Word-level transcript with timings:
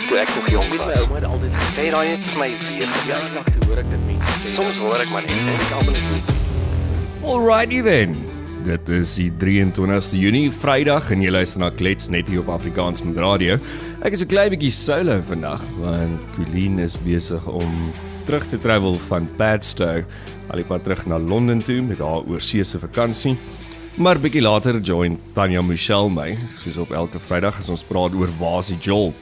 ek 0.00 0.08
toe 0.08 0.18
ek 0.20 0.32
nog 0.34 0.48
jonk 0.48 0.72
was. 0.72 0.82
My 0.86 0.96
ouma 1.02 1.16
het 1.18 1.28
altyd 1.28 1.54
gesê 1.58 1.86
daai 1.92 2.08
het 2.08 2.26
vir 2.30 2.40
my 2.40 2.48
weer 2.64 2.92
verjaardag 2.96 3.48
toe 3.52 3.68
hoor 3.68 3.80
ek 3.82 3.88
dit 3.90 4.02
mense 4.08 4.34
sê. 4.40 4.52
Soms 4.56 4.80
hoor 4.80 5.02
ek 5.04 5.12
maar 5.12 5.26
net 5.26 5.38
en 5.38 5.54
ek 5.54 5.72
almal 5.76 5.98
net. 6.08 6.34
Alrighty 7.20 7.80
then. 7.84 8.16
Dit 8.64 8.90
is 8.92 9.12
die 9.16 9.30
23ste 9.40 10.20
Junie, 10.20 10.50
Vrydag 10.52 11.08
en 11.14 11.24
jy 11.24 11.32
luister 11.32 11.62
na 11.62 11.70
Klets 11.72 12.10
net 12.12 12.28
hier 12.28 12.42
op 12.42 12.50
Afrikaans 12.52 13.04
met 13.04 13.20
radio. 13.20 13.58
Ek 14.04 14.16
is 14.16 14.22
'n 14.24 14.28
klein 14.32 14.52
bietjie 14.52 14.72
solo 14.72 15.20
vandag 15.28 15.64
want 15.80 16.24
Colleen 16.36 16.78
is 16.78 16.96
besig 16.96 17.46
om 17.46 17.92
terug 18.24 18.46
te 18.48 18.58
travel 18.58 18.98
van 19.08 19.28
Padstow 19.36 20.04
al 20.50 20.56
die 20.56 20.64
pad 20.64 20.84
terug 20.84 21.06
na 21.06 21.18
Londen 21.18 21.62
toe 21.62 21.80
met 21.82 21.98
haar 21.98 22.24
oorseese 22.24 22.78
vakansie. 22.78 23.36
Maar 23.96 24.20
bietjie 24.20 24.42
later 24.42 24.80
join 24.80 25.18
Tanya 25.34 25.62
Michelle 25.62 26.10
my, 26.10 26.38
soos 26.62 26.76
op 26.78 26.90
elke 26.90 27.18
Vrydag 27.18 27.58
as 27.58 27.68
ons 27.68 27.82
praat 27.84 28.14
oor 28.14 28.28
Wasie 28.38 28.78
Joel. 28.78 29.14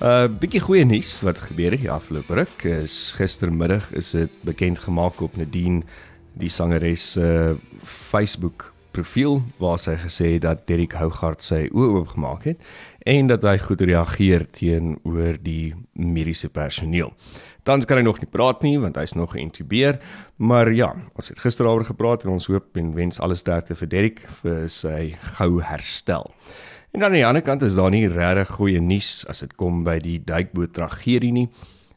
Uh 0.00 0.30
bietjie 0.32 0.62
goeie 0.64 0.86
nuus 0.88 1.18
wat 1.20 1.42
gebeur 1.44 1.74
het 1.74 1.82
die 1.82 1.90
afgelope 1.92 2.32
ruk 2.38 2.62
is 2.64 3.10
gistermiddag 3.18 3.90
is 3.92 4.14
dit 4.16 4.38
bekend 4.48 4.78
gemaak 4.80 5.18
op 5.20 5.34
Nadine 5.36 5.82
die 6.40 6.48
sangeres 6.48 7.10
se 7.18 7.26
uh, 7.26 7.58
Facebook 7.84 8.70
profiel 8.96 9.42
waar 9.60 9.76
sy 9.76 9.98
gesê 10.00 10.30
het 10.38 10.46
dat 10.46 10.62
Derek 10.70 10.96
Hougaard 10.96 11.44
sy 11.44 11.66
oë 11.68 11.90
oopgemaak 11.98 12.48
het 12.48 12.64
en 13.04 13.28
dat 13.28 13.44
hy 13.44 13.58
goed 13.60 13.84
reageer 13.84 14.46
teenoor 14.56 15.36
die 15.44 15.74
mediese 15.92 16.48
personeel. 16.48 17.12
Tans 17.68 17.84
kan 17.84 18.00
hy 18.00 18.06
nog 18.08 18.22
nie 18.24 18.32
praat 18.32 18.64
nie 18.64 18.78
want 18.80 18.96
hy's 18.96 19.12
nog 19.20 19.36
geïntubeer, 19.36 20.00
maar 20.40 20.72
ja, 20.72 20.94
ons 21.12 21.28
het 21.28 21.44
gister 21.44 21.68
daaroor 21.68 21.90
gepraat 21.92 22.24
en 22.24 22.38
ons 22.38 22.48
hoop 22.48 22.72
en 22.80 22.94
wens 22.96 23.20
alle 23.20 23.36
sterkte 23.36 23.76
vir 23.76 23.92
Derek 23.98 24.24
vir 24.40 24.64
sy 24.72 25.12
gou 25.36 25.52
herstel. 25.60 26.32
En 26.90 27.00
dan 27.00 27.08
aan 27.08 27.14
die 27.14 27.26
ander 27.26 27.42
kant 27.42 27.62
is 27.62 27.74
daar 27.74 27.90
nie 27.90 28.08
regtig 28.08 28.50
goeie 28.56 28.80
nuus 28.82 29.22
as 29.30 29.44
dit 29.44 29.52
kom 29.54 29.84
by 29.86 30.00
die 30.02 30.18
duikboot 30.26 30.72
tragedie 30.74 31.32
nie. 31.32 31.48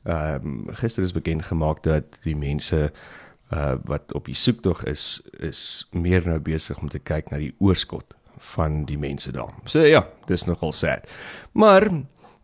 Ehm 0.04 0.46
um, 0.46 0.76
gister 0.78 1.04
is 1.04 1.16
bekend 1.16 1.46
gemaak 1.50 1.82
dat 1.84 2.20
die 2.24 2.36
mense 2.38 2.92
uh 3.54 3.74
wat 3.90 4.14
op 4.14 4.26
die 4.30 4.38
soektog 4.38 4.84
is 4.86 5.22
is 5.40 5.88
meer 5.92 6.22
nou 6.26 6.38
besig 6.40 6.78
om 6.82 6.90
te 6.90 7.00
kyk 7.00 7.32
na 7.32 7.40
die 7.42 7.56
oorskot 7.58 8.14
van 8.54 8.84
die 8.86 8.98
mense 8.98 9.32
daar. 9.32 9.54
So 9.66 9.82
ja, 9.82 10.06
dis 10.28 10.46
nogal 10.46 10.74
sad. 10.74 11.10
Maar 11.52 11.90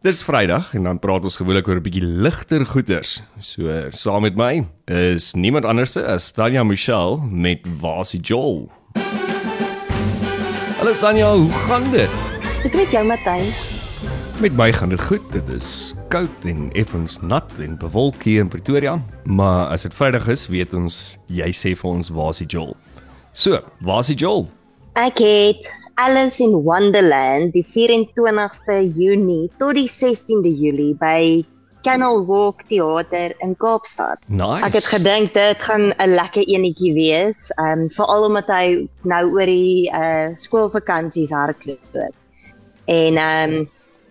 dis 0.01 0.23
Vrydag 0.23 0.73
en 0.73 0.83
dan 0.83 0.99
praat 0.99 1.23
ons 1.23 1.35
gewoonlik 1.35 1.67
oor 1.67 1.75
'n 1.75 1.85
bietjie 1.85 2.05
ligter 2.05 2.65
goeters. 2.65 3.21
So 3.39 3.89
saam 3.89 4.21
met 4.21 4.35
my 4.35 4.65
is 4.85 5.33
niemand 5.33 5.65
anders 5.65 5.97
as 5.97 6.31
Tanya 6.31 6.63
Michelle 6.63 7.21
met 7.21 7.67
Wasie 7.79 8.21
Joel. 8.21 8.71
Hallo 10.79 10.93
Tanya, 10.99 11.35
hoe 11.35 11.51
gaan 11.51 11.91
dit? 11.91 12.38
Dit 12.59 12.73
met 12.73 12.91
jou 12.91 13.05
Matthys. 13.07 13.57
Met 14.41 14.51
my 14.59 14.73
gaan 14.73 14.89
dit 14.91 15.01
goed. 15.01 15.31
Dit 15.31 15.47
is 15.47 15.93
koud 16.11 16.43
en 16.43 16.65
effens 16.75 17.15
nat 17.21 17.53
en 17.63 17.77
bewolk 17.79 18.23
hier 18.27 18.41
in 18.43 18.49
Pretoria, 18.51 18.97
maar 19.23 19.69
as 19.71 19.85
dit 19.87 19.95
Vrydag 19.95 20.27
is, 20.27 20.43
weet 20.51 20.75
ons 20.75 20.97
jy 21.31 21.47
sê 21.55 21.71
vir 21.79 21.89
ons 21.89 22.11
waar 22.11 22.33
is 22.35 22.41
die 22.43 22.49
Joel. 22.51 22.75
So, 23.31 23.61
waar 23.79 24.03
is 24.03 24.11
die 24.11 24.17
Joel? 24.19 24.43
Ek 24.99 25.23
het 25.23 25.71
Alice 26.03 26.43
in 26.43 26.57
Wonderland 26.67 27.55
die 27.55 27.63
24ste 27.63 28.81
Junie 28.91 29.47
tot 29.55 29.79
die 29.79 29.87
16de 29.87 30.51
Julie 30.51 30.91
by 30.99 31.45
Canal 31.87 32.25
Walk 32.27 32.67
Theater 32.67 33.39
in 33.39 33.55
Kaapstad. 33.55 34.19
Nice. 34.27 34.65
Ek 34.67 34.75
het 34.81 34.91
gedink 34.99 35.31
dit 35.33 35.63
gaan 35.63 35.93
'n 35.95 36.11
lekker 36.11 36.43
enetjie 36.43 36.91
wees, 36.93 37.51
um 37.55 37.87
veral 37.87 38.27
omdat 38.27 38.51
hy 38.51 38.87
nou 39.07 39.23
oor 39.31 39.47
die 39.47 39.87
uh 39.95 40.35
skoolvakansies 40.35 41.31
hardloop. 41.31 42.18
En 42.89 43.19
um 43.23 43.57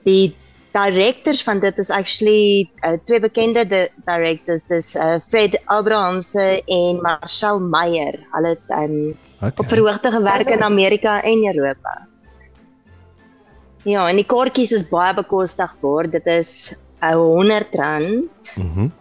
die 0.07 0.35
directors 0.77 1.43
van 1.43 1.61
dit 1.61 1.79
is 1.83 1.91
actually 1.91 2.69
uh, 2.87 2.95
twee 3.05 3.21
bekende 3.21 3.65
di 3.67 3.87
directors 4.07 4.63
dis 4.69 4.93
uh, 4.97 5.17
Fred 5.31 5.57
Abrahamse 5.67 6.63
en 6.67 7.01
Marcel 7.03 7.59
Meyer. 7.61 8.21
Hulle 8.37 8.55
het 8.55 8.79
um 8.79 9.17
Okay. 9.39 9.53
op 9.57 9.69
verhoogde 9.71 10.11
gewerk 10.11 10.49
in 10.51 10.63
Amerika 10.67 11.23
en 11.23 11.45
Europa. 11.47 12.09
Ja, 13.87 14.09
en 14.09 14.19
die 14.19 14.27
kaartjies 14.27 14.73
is 14.75 14.89
baie 14.91 15.15
bekostigbaar. 15.15 16.09
Dit 16.11 16.27
is 16.27 16.75
uh, 17.03 17.15
R100. 17.15 17.79
Mhm. 18.59 18.81
Mm 18.81 18.93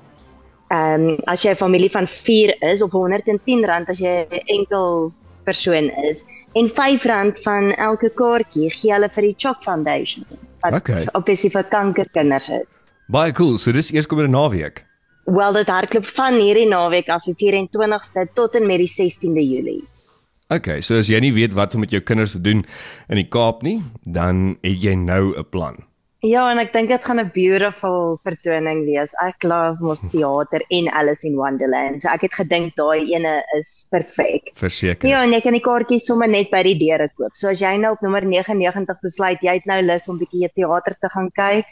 Ehm 0.68 1.04
um, 1.08 1.18
as 1.32 1.46
jy 1.46 1.52
'n 1.52 1.56
familie 1.56 1.90
van 1.90 2.08
4 2.08 2.56
is 2.60 2.82
of 2.84 2.92
R110 2.92 3.88
as 3.88 4.00
jy 4.00 4.28
enkel 4.46 5.14
persoon 5.48 5.90
is 6.10 6.26
en 6.60 6.68
R5 6.70 7.42
van 7.46 7.72
elke 7.90 8.10
kaartjie 8.20 8.70
gee 8.74 8.94
hulle 8.94 9.10
vir 9.16 9.30
die 9.30 9.36
Chock 9.38 9.64
Foundation 9.64 10.26
wat 10.64 10.74
Okay. 10.82 11.06
obviously 11.14 11.50
vir 11.54 11.64
kankerkinders 11.72 12.50
is. 12.50 12.92
Baie 13.14 13.32
cool. 13.32 13.58
So 13.58 13.72
dis 13.72 13.92
eers 13.94 14.08
komende 14.10 14.34
naweek. 14.34 14.84
Wel 15.28 15.54
dit 15.60 15.68
hardloop 15.72 16.06
van 16.16 16.36
hierdie 16.40 16.68
naweek 16.72 17.10
af 17.14 17.24
die 17.28 17.36
24ste 17.40 18.26
tot 18.36 18.56
en 18.56 18.68
met 18.68 18.80
die 18.84 18.90
16de 18.90 19.44
Julie. 19.44 19.84
Okay, 20.50 20.80
so 20.82 20.96
as 20.96 21.10
jy 21.12 21.20
nie 21.20 21.34
weet 21.36 21.52
wat 21.56 21.74
om 21.76 21.82
met 21.84 21.92
jou 21.92 22.00
kinders 22.02 22.32
te 22.38 22.40
doen 22.42 22.62
in 23.12 23.20
die 23.20 23.28
Kaap 23.28 23.64
nie, 23.68 23.82
dan 24.08 24.56
het 24.64 24.80
jy 24.84 24.94
nou 24.96 25.36
'n 25.36 25.44
plan. 25.52 25.76
Ja, 26.26 26.48
en 26.50 26.58
ek 26.58 26.72
dink 26.74 26.90
dit 26.90 27.04
gaan 27.06 27.20
'n 27.22 27.30
beautiful 27.34 28.18
vertoning 28.26 28.86
wees. 28.86 29.14
Ek 29.22 29.44
love 29.44 29.78
mos 29.86 30.02
teater 30.12 30.64
en 30.70 30.90
Alice 30.90 31.28
in 31.28 31.36
Wonderland. 31.36 32.02
So 32.02 32.10
ek 32.10 32.22
het 32.26 32.34
gedink 32.34 32.76
daai 32.76 33.14
ene 33.14 33.44
is 33.60 33.86
perfek. 33.92 34.50
Verseker. 34.58 35.08
Ja, 35.10 35.22
en 35.24 35.32
jy 35.32 35.42
kan 35.42 35.54
die 35.54 35.62
kaartjies 35.62 36.08
sommer 36.10 36.28
net 36.28 36.50
by 36.50 36.64
die 36.64 36.78
deure 36.78 37.10
koop. 37.16 37.36
So 37.38 37.50
as 37.50 37.62
jy 37.62 37.78
nou 37.78 37.94
op 37.94 38.02
nommer 38.02 38.26
99 38.26 38.98
besluit 39.02 39.46
jy 39.46 39.60
het 39.60 39.70
nou 39.70 39.82
lus 39.82 40.10
om 40.10 40.18
bietjie 40.18 40.50
teater 40.56 40.98
te 41.00 41.10
gaan 41.14 41.30
kyk, 41.38 41.70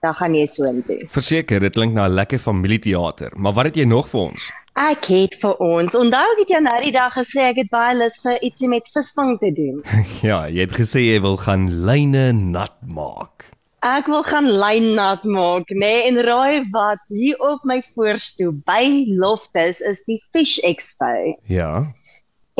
dan 0.00 0.14
gaan 0.14 0.34
jy 0.34 0.46
soontoe. 0.46 0.98
Verseker, 1.12 1.60
dit 1.60 1.72
klink 1.72 1.92
na 1.94 2.08
'n 2.08 2.14
lekker 2.16 2.38
familieteater. 2.38 3.30
Maar 3.36 3.52
wat 3.52 3.64
het 3.64 3.76
jy 3.76 3.84
nog 3.84 4.08
vir 4.08 4.20
ons? 4.20 4.50
Ek 4.74 5.04
het 5.04 5.34
vir 5.36 5.56
ons. 5.60 5.94
Onthou 5.94 6.32
ek 6.32 6.38
het 6.38 6.48
jou 6.48 6.60
nou 6.64 6.80
die 6.80 6.92
dag 6.92 7.12
gesê 7.12 7.50
ek 7.52 7.56
het 7.56 7.70
baie 7.70 7.94
lus 7.94 8.16
vir 8.24 8.40
ietsie 8.40 8.68
met 8.68 8.88
visvang 8.88 9.38
te 9.38 9.52
doen. 9.52 9.82
Ja, 10.28 10.48
jy 10.48 10.60
het 10.64 10.72
gesê 10.72 11.04
jy 11.12 11.20
wil 11.20 11.36
gaan 11.36 11.84
lyne 11.84 12.32
nat 12.32 12.72
maak. 12.80 13.41
Ek 13.82 14.06
wil 14.06 14.22
gaan 14.22 14.46
lyn 14.46 14.92
nat 14.94 15.24
maak, 15.26 15.72
nê? 15.74 15.78
Nee, 15.82 16.02
en 16.06 16.20
raai 16.22 16.62
wat? 16.70 17.00
Hier 17.10 17.38
op 17.42 17.64
my 17.66 17.80
voorstoep 17.96 18.60
by 18.68 19.08
Loftus 19.18 19.80
is 19.82 20.04
die 20.06 20.20
Fish 20.30 20.60
Expo. 20.62 21.34
Ja. 21.50 21.90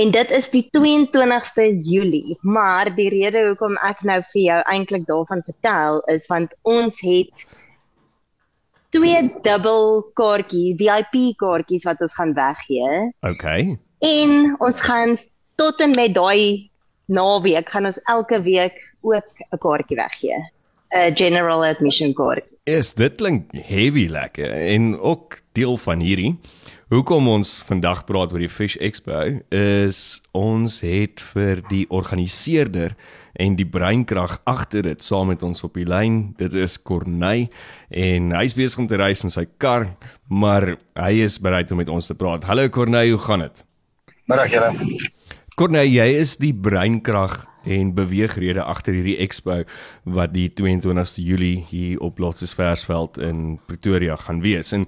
En 0.02 0.10
dit 0.10 0.30
is 0.34 0.48
die 0.50 0.64
22ste 0.74 1.68
Julie, 1.86 2.34
maar 2.42 2.90
die 2.96 3.06
rede 3.12 3.44
hoekom 3.46 3.76
ek 3.86 4.00
nou 4.08 4.18
vir 4.32 4.40
jou 4.42 4.56
eintlik 4.72 5.04
daarvan 5.06 5.44
vertel 5.46 6.00
is 6.10 6.26
want 6.32 6.56
ons 6.66 6.98
het 7.06 7.44
twee 8.90 9.20
dubbel 9.46 10.00
kaartjie, 10.18 10.72
VIP 10.80 11.36
kaartjies 11.38 11.86
wat 11.86 12.02
ons 12.02 12.16
gaan 12.18 12.34
weggee 12.34 12.88
Okay. 13.30 13.76
en 14.00 14.56
ons 14.58 14.80
gaan 14.88 15.14
tot 15.60 15.78
en 15.86 15.94
met 15.94 16.16
daai 16.18 16.66
naweek 17.06 17.70
gaan 17.70 17.86
ons 17.92 18.00
elke 18.10 18.42
week 18.42 18.82
ook 19.06 19.46
'n 19.52 19.62
kaartjie 19.62 20.00
weggee. 20.02 20.42
'n 20.92 21.14
General 21.16 21.64
admission 21.64 22.12
kaart. 22.14 22.44
Is 22.64 22.92
dit 22.94 23.16
klink 23.16 23.50
heavy 23.52 24.06
lekker 24.08 24.50
en 24.50 24.98
ook 25.00 25.40
deel 25.52 25.76
van 25.76 26.00
hierdie. 26.00 26.36
Hoekom 26.92 27.28
ons 27.32 27.62
vandag 27.64 28.04
praat 28.04 28.34
oor 28.34 28.42
die 28.42 28.52
Fish 28.52 28.76
Expo 28.76 29.40
is 29.56 30.20
ons 30.36 30.82
het 30.84 31.22
vir 31.32 31.62
die 31.70 31.86
organiseerder 31.88 32.92
en 33.40 33.56
die 33.56 33.64
breinkrag 33.64 34.34
agter 34.44 34.84
dit 34.84 35.04
saam 35.04 35.30
met 35.32 35.42
ons 35.42 35.64
op 35.64 35.78
die 35.80 35.86
lyn. 35.88 36.34
Dit 36.36 36.52
is 36.52 36.76
Corneille 36.76 37.48
en 37.88 38.34
hy's 38.36 38.56
besig 38.58 38.84
om 38.84 38.90
te 38.90 39.00
reis 39.00 39.24
in 39.24 39.32
sy 39.32 39.46
kar, 39.56 39.88
maar 40.28 40.74
hy 41.00 41.12
is 41.24 41.38
bereid 41.40 41.72
om 41.72 41.80
met 41.80 41.88
ons 41.88 42.10
te 42.10 42.18
praat. 42.18 42.44
Hallo 42.44 42.68
Corneille, 42.68 43.16
hoe 43.16 43.24
gaan 43.24 43.46
dit? 43.46 43.64
Middag 44.28 44.52
julle. 44.52 45.00
Corneille, 45.56 45.96
jy 45.96 46.20
is 46.20 46.36
die 46.40 46.52
breinkrag 46.52 47.46
en 47.64 47.94
beweegrede 47.94 48.62
agter 48.62 48.94
hierdie 48.94 49.16
expo 49.16 49.62
wat 50.04 50.32
die 50.34 50.48
22ste 50.60 51.22
Julie 51.22 51.64
hier 51.68 52.00
op 52.00 52.18
Lotses 52.18 52.54
Versveld 52.54 53.18
in 53.18 53.60
Pretoria 53.66 54.16
gaan 54.16 54.40
wees. 54.40 54.72
En 54.72 54.86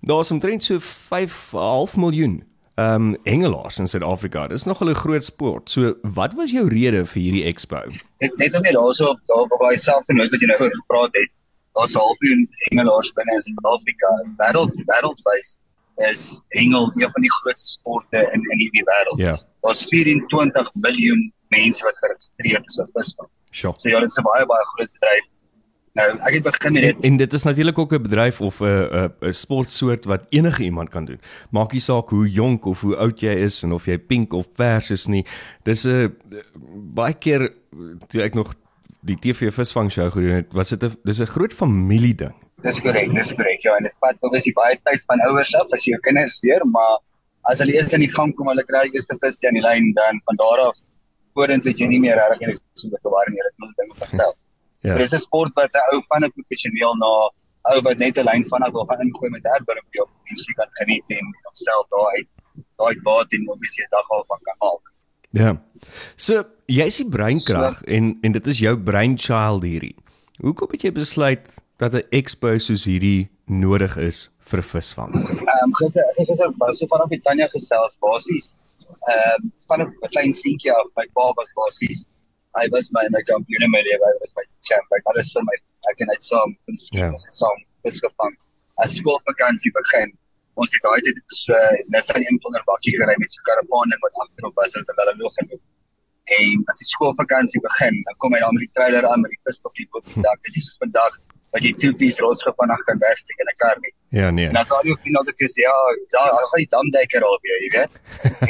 daar's 0.00 0.30
omtrent 0.30 0.64
so 0.64 0.78
5,5 0.78 1.96
miljoen 1.96 2.44
ehm 2.76 2.94
um, 2.94 3.16
hengelaars 3.24 3.78
in 3.78 3.88
Suid-Afrika. 3.88 4.46
Dis 4.46 4.64
nog 4.64 4.84
'n 4.84 4.94
groot 4.94 5.24
sport. 5.24 5.70
So, 5.70 5.94
wat 6.02 6.34
was 6.34 6.50
jou 6.50 6.68
rede 6.68 7.06
vir 7.06 7.22
hierdie 7.22 7.44
expo? 7.44 7.80
Net 8.18 8.54
om 8.54 8.60
net 8.60 8.72
daarso 8.72 9.04
op 9.04 9.20
daar 9.24 9.48
op 9.48 9.60
daai 9.60 9.76
self 9.76 10.04
genoot 10.04 10.30
wat 10.30 10.40
jy 10.40 10.46
nou 10.46 10.60
oor 10.60 10.74
gepraat 10.74 11.14
het. 11.16 11.30
Daar's 11.72 11.94
'n 11.94 11.98
half 11.98 12.18
miljoen 12.18 12.48
hengelaars 12.68 13.12
binne 13.12 13.34
in 13.34 13.42
Suid-Afrika. 13.42 14.08
Wêreld 14.36 14.74
wêreldwys 14.90 15.56
is 15.96 16.42
hengel 16.48 16.92
een 16.94 17.10
van 17.10 17.22
die 17.22 17.32
grootste 17.32 17.68
sporte 17.68 18.18
in 18.32 18.40
in 18.52 18.58
hierdie 18.58 18.84
wêreld. 18.84 19.18
Ja. 19.18 19.40
Daar's 19.60 19.84
24 19.88 20.70
miljoen 20.74 21.32
mense 21.48 21.82
wat 21.84 21.96
geregistreer 22.02 22.62
is 22.66 22.76
vir 22.76 22.88
visvang. 22.94 23.28
Sjoe. 23.50 23.72
So 23.76 23.88
ja, 23.88 24.00
dit 24.00 24.10
is 24.10 24.16
'n 24.18 24.22
baie 24.22 24.46
baie 24.46 24.64
groot 24.74 24.90
bedryf. 24.92 25.24
Nou, 25.96 26.08
ek 26.28 26.32
het 26.34 26.42
begin 26.42 26.72
met 26.72 26.82
En, 26.82 26.94
dit. 26.94 27.04
en 27.04 27.16
dit 27.16 27.32
is 27.32 27.42
natuurlik 27.42 27.78
ook 27.78 27.92
'n 27.92 28.02
bedryf 28.02 28.40
of 28.40 28.60
'n 28.60 28.64
'n 28.66 29.12
'n 29.28 29.32
sportsoort 29.32 30.04
wat 30.04 30.24
enige 30.28 30.62
iemand 30.62 30.88
kan 30.90 31.04
doen. 31.04 31.20
Maak 31.50 31.72
nie 31.72 31.80
saak 31.80 32.08
hoe 32.10 32.28
jonk 32.28 32.64
of 32.66 32.80
hoe 32.80 32.96
oud 32.96 33.20
jy 33.20 33.32
is 33.32 33.62
en 33.62 33.72
of 33.72 33.86
jy 33.86 33.98
pink 33.98 34.32
of 34.32 34.52
pers 34.52 34.90
is 34.90 35.06
nie. 35.06 35.24
Dis 35.64 35.84
'n 35.86 36.12
baie 36.94 37.14
keer 37.14 37.52
toe 38.08 38.22
ek 38.22 38.34
nog 38.34 38.54
die 39.02 39.16
TV 39.16 39.52
visvang 39.52 39.90
show 39.92 40.10
gedoen 40.12 40.30
het, 40.42 40.52
was 40.52 40.68
dit 40.68 40.82
'n 40.82 40.96
dis 41.04 41.20
'n 41.20 41.26
groot 41.26 41.52
familie 41.54 42.14
ding. 42.14 42.34
Dis 42.62 42.80
korrek, 42.80 43.12
dis 43.14 43.32
korrek. 43.34 43.60
Ja, 43.62 43.76
en 43.76 43.82
dit 43.82 43.92
vat 44.00 44.16
obviously 44.20 44.52
baie 44.52 44.78
tyd 44.84 45.02
van 45.06 45.20
ouers 45.20 45.54
af 45.54 45.70
as 45.72 45.84
jy 45.84 45.90
jou 45.92 46.00
kinders 46.00 46.38
leer, 46.42 46.66
maar 46.66 46.98
as 47.42 47.58
hulle 47.58 47.72
eers 47.74 47.92
in 47.92 48.00
die 48.00 48.10
gang 48.12 48.34
kom, 48.34 48.48
hulle 48.48 48.64
kry 48.64 48.82
die 48.82 48.94
eerste 48.94 49.16
vis 49.20 49.38
aan 49.46 49.54
die 49.54 49.62
lyn 49.62 49.92
dan 49.92 50.20
van 50.24 50.36
daar 50.36 50.58
af 50.68 50.76
vorentoe 51.36 51.72
jy 51.80 51.88
nie 51.92 52.02
meer 52.04 52.16
regtig 52.20 52.48
enige 52.48 52.62
so 52.80 53.00
bewaar 53.08 53.30
nie, 53.32 53.42
dit 53.48 53.56
moet 53.62 53.80
dinge 53.82 53.98
verstel. 54.02 54.32
Ja. 54.86 54.96
Dis 55.00 55.12
'n 55.12 55.22
sport 55.24 55.52
wat 55.58 55.74
'n 55.74 55.94
ou 55.94 56.00
van 56.08 56.24
'n 56.24 56.32
professioneel 56.38 56.94
na 57.02 57.12
ou 57.72 57.78
wat 57.86 57.98
net 57.98 58.18
'n 58.18 58.26
lyn 58.28 58.44
vanaf 58.52 58.72
wil 58.72 58.86
gaan 58.90 59.04
ingooi 59.06 59.30
met 59.30 59.44
herdbring 59.52 59.86
op 60.02 60.10
mense 60.28 60.52
kan 60.58 60.70
geniet 60.78 61.06
en 61.18 61.24
homself 61.46 61.86
daar 61.94 62.08
uit 62.16 62.28
daai 62.80 62.96
baat 63.08 63.32
en 63.32 63.48
obviously 63.54 63.84
'n 63.84 63.94
dag 63.96 64.10
al 64.10 64.24
van 64.28 64.40
kan 64.48 64.56
maak. 64.64 64.84
Ja. 65.30 65.50
So, 66.16 66.44
jy 66.66 66.86
is 66.86 66.96
die 66.96 67.08
breinkrag 67.08 67.78
so, 67.78 67.84
en 67.84 68.18
en 68.22 68.32
dit 68.32 68.46
is 68.46 68.58
jou 68.58 68.74
brainchild 68.78 69.62
hierdie. 69.62 69.96
Hoekom 70.40 70.68
het 70.70 70.82
jy 70.82 70.92
besluit 70.92 71.54
dat 71.76 71.94
'n 71.94 72.06
expo 72.10 72.58
soos 72.58 72.84
hierdie 72.84 73.28
nodig 73.46 73.96
is 73.96 74.30
vir 74.40 74.62
visvang? 74.62 75.14
Ehm 75.14 75.64
um, 75.64 75.74
gister 75.80 76.04
ek 76.18 76.28
het 76.28 76.54
was 76.58 76.78
so 76.78 76.86
vanaf 76.86 77.08
die 77.08 77.20
Tanya 77.20 77.48
gesels 77.48 77.96
basies 78.00 78.52
ehm 79.14 79.46
um, 79.46 79.52
van 79.70 79.86
'n 79.86 80.12
klein 80.14 80.32
seentjie 80.42 80.72
af 80.80 80.92
my 80.98 81.06
pa 81.18 81.30
was 81.38 81.50
basies 81.60 82.04
hy 82.58 82.66
was 82.74 82.86
my 82.96 83.06
my 83.14 83.22
kampioen 83.30 83.66
in 83.68 83.72
my 83.76 83.82
lewe 83.88 84.04
hy 84.10 84.14
was 84.20 84.32
my 84.40 84.44
champ 84.68 84.94
hy 84.96 85.00
alles 85.12 85.32
vir 85.36 85.48
my 85.50 85.56
ek 85.92 86.04
en 86.04 86.12
hy 86.12 86.18
saam 86.28 86.54
ja. 86.98 87.10
saam 87.40 87.58
visgevang. 87.86 88.34
As 88.82 88.94
skoolvakansie 88.98 89.72
begin 89.78 90.12
ons 90.62 90.72
het 90.72 90.84
daai 90.86 91.00
tyd 91.06 91.18
so 91.38 91.62
net 91.94 92.10
aan 92.14 92.24
een 92.24 92.38
die 92.42 92.66
bakkie 92.68 92.94
gery 92.98 93.16
met 93.22 93.32
so 93.32 93.46
karavaan 93.48 93.94
en 93.94 94.02
wat 94.04 94.20
agterop 94.24 94.60
was 94.60 94.76
en 94.78 94.86
hulle 94.90 95.14
nog 95.22 95.34
genoeg. 95.40 95.62
En 96.36 96.62
as 96.72 96.80
die 96.82 96.88
skoolvakansie 96.92 97.62
begin 97.68 97.98
dan 98.08 98.18
kom 98.24 98.36
hy 98.36 98.40
dan 98.44 98.56
met 98.56 98.64
die 98.64 98.72
trailer 98.78 99.08
aan 99.10 99.24
met 99.24 99.34
die 99.34 99.42
vis 99.48 99.60
op 99.68 99.74
die 99.80 99.88
boot 99.92 100.08
dak. 100.26 100.40
Dis 100.48 100.56
soos 100.64 100.80
vandag 100.84 101.18
wat 101.56 101.64
jy 101.64 101.72
twee 101.80 101.94
pies 101.96 102.18
rotsgep 102.20 102.56
vanaand 102.60 102.84
kan 102.88 102.98
wegsteek 103.00 103.38
in 103.42 103.50
'n 103.50 103.58
kar 103.62 103.76
nie. 103.84 103.92
Ja 104.20 104.30
nee. 104.30 104.48
En 104.48 104.58
as 104.60 104.70
al 104.76 104.84
jou 104.88 104.96
vriende 105.00 105.20
altyd 105.22 105.52
sê 105.52 105.62
ja, 105.64 105.76
ja, 106.14 106.24
hy 106.52 106.60
het 106.64 106.74
dan 106.74 106.90
dekker 106.96 107.24
al 107.28 107.38
weer, 107.44 107.58
jy 107.64 107.70
weet. 107.76 107.92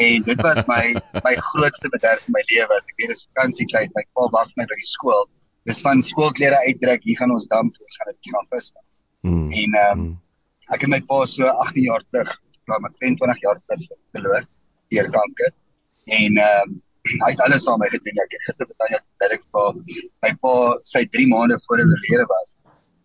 en 0.07 0.27
dit 0.29 0.43
was 0.47 0.61
my 0.73 0.85
my 1.29 1.35
grootste 1.51 1.91
bederf 1.95 2.27
in 2.27 2.35
my 2.39 2.43
lewe 2.53 2.79
as 2.79 2.89
ek 2.91 3.03
weer 3.03 3.15
eens 3.15 3.25
vakansie 3.29 3.67
kry, 3.73 3.85
my 3.99 4.05
pa 4.19 4.27
wag 4.37 4.51
my 4.57 4.67
by 4.73 4.81
die 4.83 4.91
skool. 4.91 5.25
Dis 5.71 5.81
van 5.87 6.03
skoolklere 6.09 6.59
uittrek, 6.67 7.07
hier 7.07 7.19
gaan 7.21 7.35
ons 7.37 7.47
damp, 7.53 7.79
ons 7.87 8.01
gaan 8.01 8.13
dit 8.13 8.33
gaan 8.35 8.51
vis. 8.55 8.67
Mm. 9.23 9.47
En 9.63 9.79
ehm 9.85 10.03
um, 10.07 10.11
ek 10.75 10.83
het 10.83 10.91
my 10.97 11.01
pa 11.13 11.23
so 11.31 11.47
18 11.47 11.87
jaar 11.87 12.03
terug, 12.11 12.35
maar 12.67 12.83
met 12.83 12.99
22 12.99 13.47
jaar 13.47 13.63
terug 13.71 13.87
verloor 14.19 14.51
deur 14.95 15.15
kanker. 15.21 15.55
En 16.19 16.43
ehm 16.49 16.75
um, 16.75 16.83
hy 17.23 17.31
het 17.31 17.41
alles 17.47 17.67
aan 17.71 17.79
my 17.79 17.87
gedoen. 17.95 18.23
Ek 18.27 18.33
het 18.35 18.47
gister 18.51 18.67
betaal 18.67 18.99
vir 19.23 19.75
my 20.27 20.33
pa 20.43 20.55
sy 20.83 21.07
3 21.17 21.29
maande 21.31 21.59
voor 21.67 21.83
hy 21.83 21.91
oorlede 21.95 22.31
was 22.35 22.57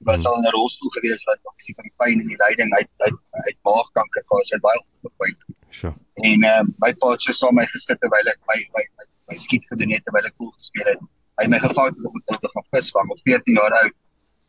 was 0.03 0.19
hmm. 0.19 0.27
al 0.27 0.37
in 0.37 0.47
'n 0.49 0.53
rolstoel 0.57 0.89
gewees 0.89 1.23
wat 1.23 1.39
ook 1.43 1.59
sien 1.59 1.75
van 1.75 1.85
die 1.89 1.93
pyn 2.01 2.19
en 2.21 2.27
die 2.27 2.41
lyding 2.43 2.73
uit 2.73 2.89
uit 2.97 3.17
uit 3.47 3.57
maagkanker 3.67 4.23
gehad. 4.27 4.49
Hy 4.49 4.55
het 4.57 4.65
baie 4.67 4.83
opgepoint. 4.85 5.45
Sure. 5.69 5.95
En 6.13 6.43
ehm 6.51 6.67
uh, 6.67 6.75
my 6.83 6.91
pa 7.01 7.09
het 7.13 7.21
so 7.25 7.31
saam 7.31 7.55
my 7.55 7.65
gesit 7.73 7.99
terwyl 8.03 8.31
ek 8.33 8.39
my 8.51 8.59
my 8.75 8.85
my, 8.97 9.05
my 9.31 9.35
skiet 9.43 9.65
gedoen 9.71 9.91
het 9.95 10.03
terwyl 10.07 10.29
ek 10.29 10.35
pool 10.37 10.53
gespeel 10.57 10.87
het. 10.91 11.01
Hy 11.39 11.43
het 11.45 11.51
my 11.53 11.59
gevra 11.65 11.87
om 11.89 12.21
tot 12.29 12.41
te 12.45 12.49
gaan 12.53 12.67
visvang 12.75 13.11
op 13.15 13.19
14 13.29 13.59
jaar 13.61 13.75
oud. 13.81 13.95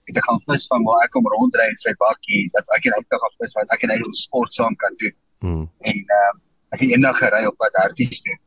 Ek 0.08 0.14
het 0.14 0.24
gaan 0.28 0.40
visvang 0.46 0.86
waar 0.88 1.04
ek 1.04 1.12
kom 1.16 1.28
rondry 1.34 1.66
in 1.72 1.78
sy 1.82 1.92
bakkie 2.04 2.42
dat 2.56 2.72
ek 2.76 2.88
net 2.94 3.06
kan 3.14 3.36
vis 3.38 3.52
want 3.58 3.76
ek 3.76 3.84
en 3.86 3.94
hy 3.94 3.98
ons 4.08 4.24
sport 4.26 4.56
saam 4.56 4.78
kan 4.84 4.96
doen. 5.02 5.18
Hmm. 5.44 5.66
En 5.90 6.00
ehm 6.18 6.40
uh, 6.40 6.40
ek 6.72 6.80
het 6.80 6.96
eendag 6.96 7.18
gery 7.20 7.44
op 7.44 7.56
pad 7.60 7.76
harties 7.82 8.22
toe. 8.24 8.38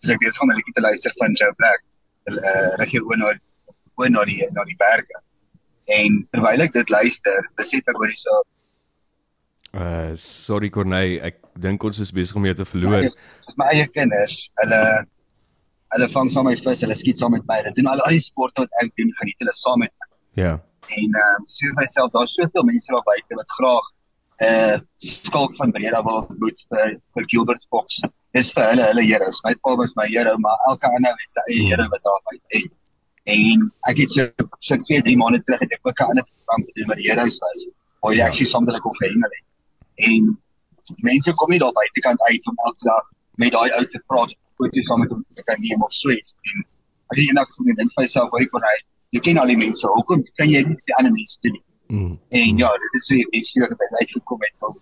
Dus 0.00 0.14
ek 0.14 0.20
dis 0.22 0.36
hom 0.38 0.50
'n 0.50 0.56
bietjie 0.60 0.76
te 0.78 0.86
luister 0.86 1.12
van 1.18 1.36
Joe 1.40 1.52
Black. 1.60 1.84
Uh, 2.24 2.72
regie 2.80 3.02
oor 3.04 3.18
na 3.20 3.34
oor 4.00 4.10
na 4.10 4.24
die 4.24 4.40
na 4.56 4.64
die 4.64 4.76
berge. 4.80 5.20
En 5.92 6.20
terwyl 6.32 6.64
ek 6.64 6.72
dit 6.72 6.90
luister, 6.92 7.48
besef 7.60 7.88
ek 7.88 7.98
hoorie 8.00 8.16
so 8.18 8.42
Uh 9.74 10.14
sorry 10.14 10.68
Corneille, 10.70 11.18
ek 11.26 11.40
dink 11.58 11.82
ons 11.82 11.98
is 11.98 12.12
besig 12.14 12.36
om 12.38 12.44
jou 12.46 12.54
te 12.60 12.66
verloor. 12.68 13.08
My, 13.08 13.54
my 13.58 13.66
eie 13.72 13.86
kinders, 13.90 14.36
hulle 14.60 14.78
hulle 15.94 16.08
vang 16.12 16.30
saam 16.30 16.46
met 16.46 16.62
vis, 16.62 16.82
hulle 16.84 16.94
skiet 16.94 17.18
saam 17.18 17.34
met 17.34 17.42
my. 17.48 17.56
Hulle 17.58 17.72
doen 17.74 17.90
al 17.90 18.02
al 18.04 18.14
die 18.14 18.22
sporte 18.22 18.62
wat 18.62 18.78
ek 18.82 18.92
doen, 19.00 19.10
geniet 19.18 19.42
hulle 19.42 19.54
saam 19.56 19.82
met 19.82 19.90
my. 19.90 20.08
Ja. 20.38 20.52
En 20.94 21.18
ehm 21.18 21.42
uh, 21.42 21.50
sien 21.56 21.74
myself 21.80 22.14
daar 22.14 22.30
soveel 22.30 22.68
mense 22.70 22.94
daar 22.94 23.02
buite 23.10 23.40
wat 23.40 23.58
graag 23.58 23.90
uh 24.46 24.76
skalk 25.08 25.58
van 25.58 25.74
Breda 25.74 26.02
wil 26.06 26.20
ontmoet 26.22 26.62
vir 26.70 26.94
vir 27.16 27.28
Gilbert 27.34 27.66
Fox. 27.74 27.98
Dis 28.38 28.52
vir 28.54 28.70
hulle 28.70 28.86
hulle 28.92 29.06
here. 29.10 29.34
My 29.48 29.54
pa 29.66 29.74
was 29.82 29.94
my 29.98 30.06
here, 30.06 30.38
maar 30.46 30.70
elke 30.70 30.90
ander 30.90 31.18
het 31.18 31.34
sy 31.34 31.44
eie 31.48 31.60
hmm. 31.60 31.74
here 31.74 31.90
wat 31.90 32.06
daar 32.06 32.22
buite 32.30 32.58
het. 32.60 32.72
En 33.24 33.72
ek 33.88 33.98
het 34.02 34.10
so 34.10 34.28
so 34.58 34.76
twee 34.84 35.00
drie 35.02 35.16
maande 35.16 35.40
terug 35.42 35.60
het 35.64 35.72
ek 35.72 35.86
ook 35.88 36.00
'n 36.00 36.10
ander 36.12 36.24
program 36.30 36.64
gedoen 36.68 36.86
met 36.86 36.96
die 36.96 37.08
Heroes 37.10 37.38
was. 37.38 37.66
Waar 38.00 38.14
jy 38.14 38.22
actually 38.22 38.50
saam 38.50 38.64
met 38.64 38.70
hulle 38.70 38.82
kon 38.82 38.96
gehengel 38.96 39.30
het. 39.36 39.44
En 39.94 40.22
mense 40.96 41.32
kom 41.32 41.50
nie 41.50 41.58
daar 41.58 41.72
buitekant 41.72 42.20
uit 42.20 42.46
om 42.46 42.56
elke 42.56 42.84
dag 42.84 43.04
met 43.34 43.52
daai 43.52 43.70
ou 43.70 43.84
te 43.86 44.02
praat, 44.06 44.36
foto's 44.56 44.84
saam 44.84 45.00
met 45.00 45.10
hom 45.10 45.24
te 45.28 45.42
kan 45.42 45.60
neem 45.60 45.82
of 45.82 45.92
so 45.92 46.10
iets. 46.10 46.36
En 46.42 46.66
ek 47.08 47.16
het 47.16 47.26
eendag 47.26 47.46
gesien 47.48 47.74
dink 47.74 47.92
vir 47.92 48.02
myself, 48.02 48.30
"Hoe 48.30 48.48
kon 48.48 48.62
hy? 48.62 48.76
Jy 49.08 49.20
ken 49.20 49.38
al 49.38 49.46
die 49.46 49.56
mense. 49.56 49.86
Hoekom 49.86 50.22
kan 50.36 50.48
jy 50.48 50.60
nie 50.62 50.80
die 50.84 50.94
ander 50.94 51.12
mense 51.12 51.36
doen 51.40 51.52
nie?" 51.52 51.64
Mm. 51.86 52.18
En 52.28 52.56
ja, 52.56 52.70
dit 52.84 52.94
is 52.94 53.06
so 53.06 53.14
'n 53.14 53.30
bietjie 53.30 53.62
oor 53.62 53.76
by 53.76 53.88
uitgekom 54.00 54.40
het 54.40 54.54
om 54.68 54.78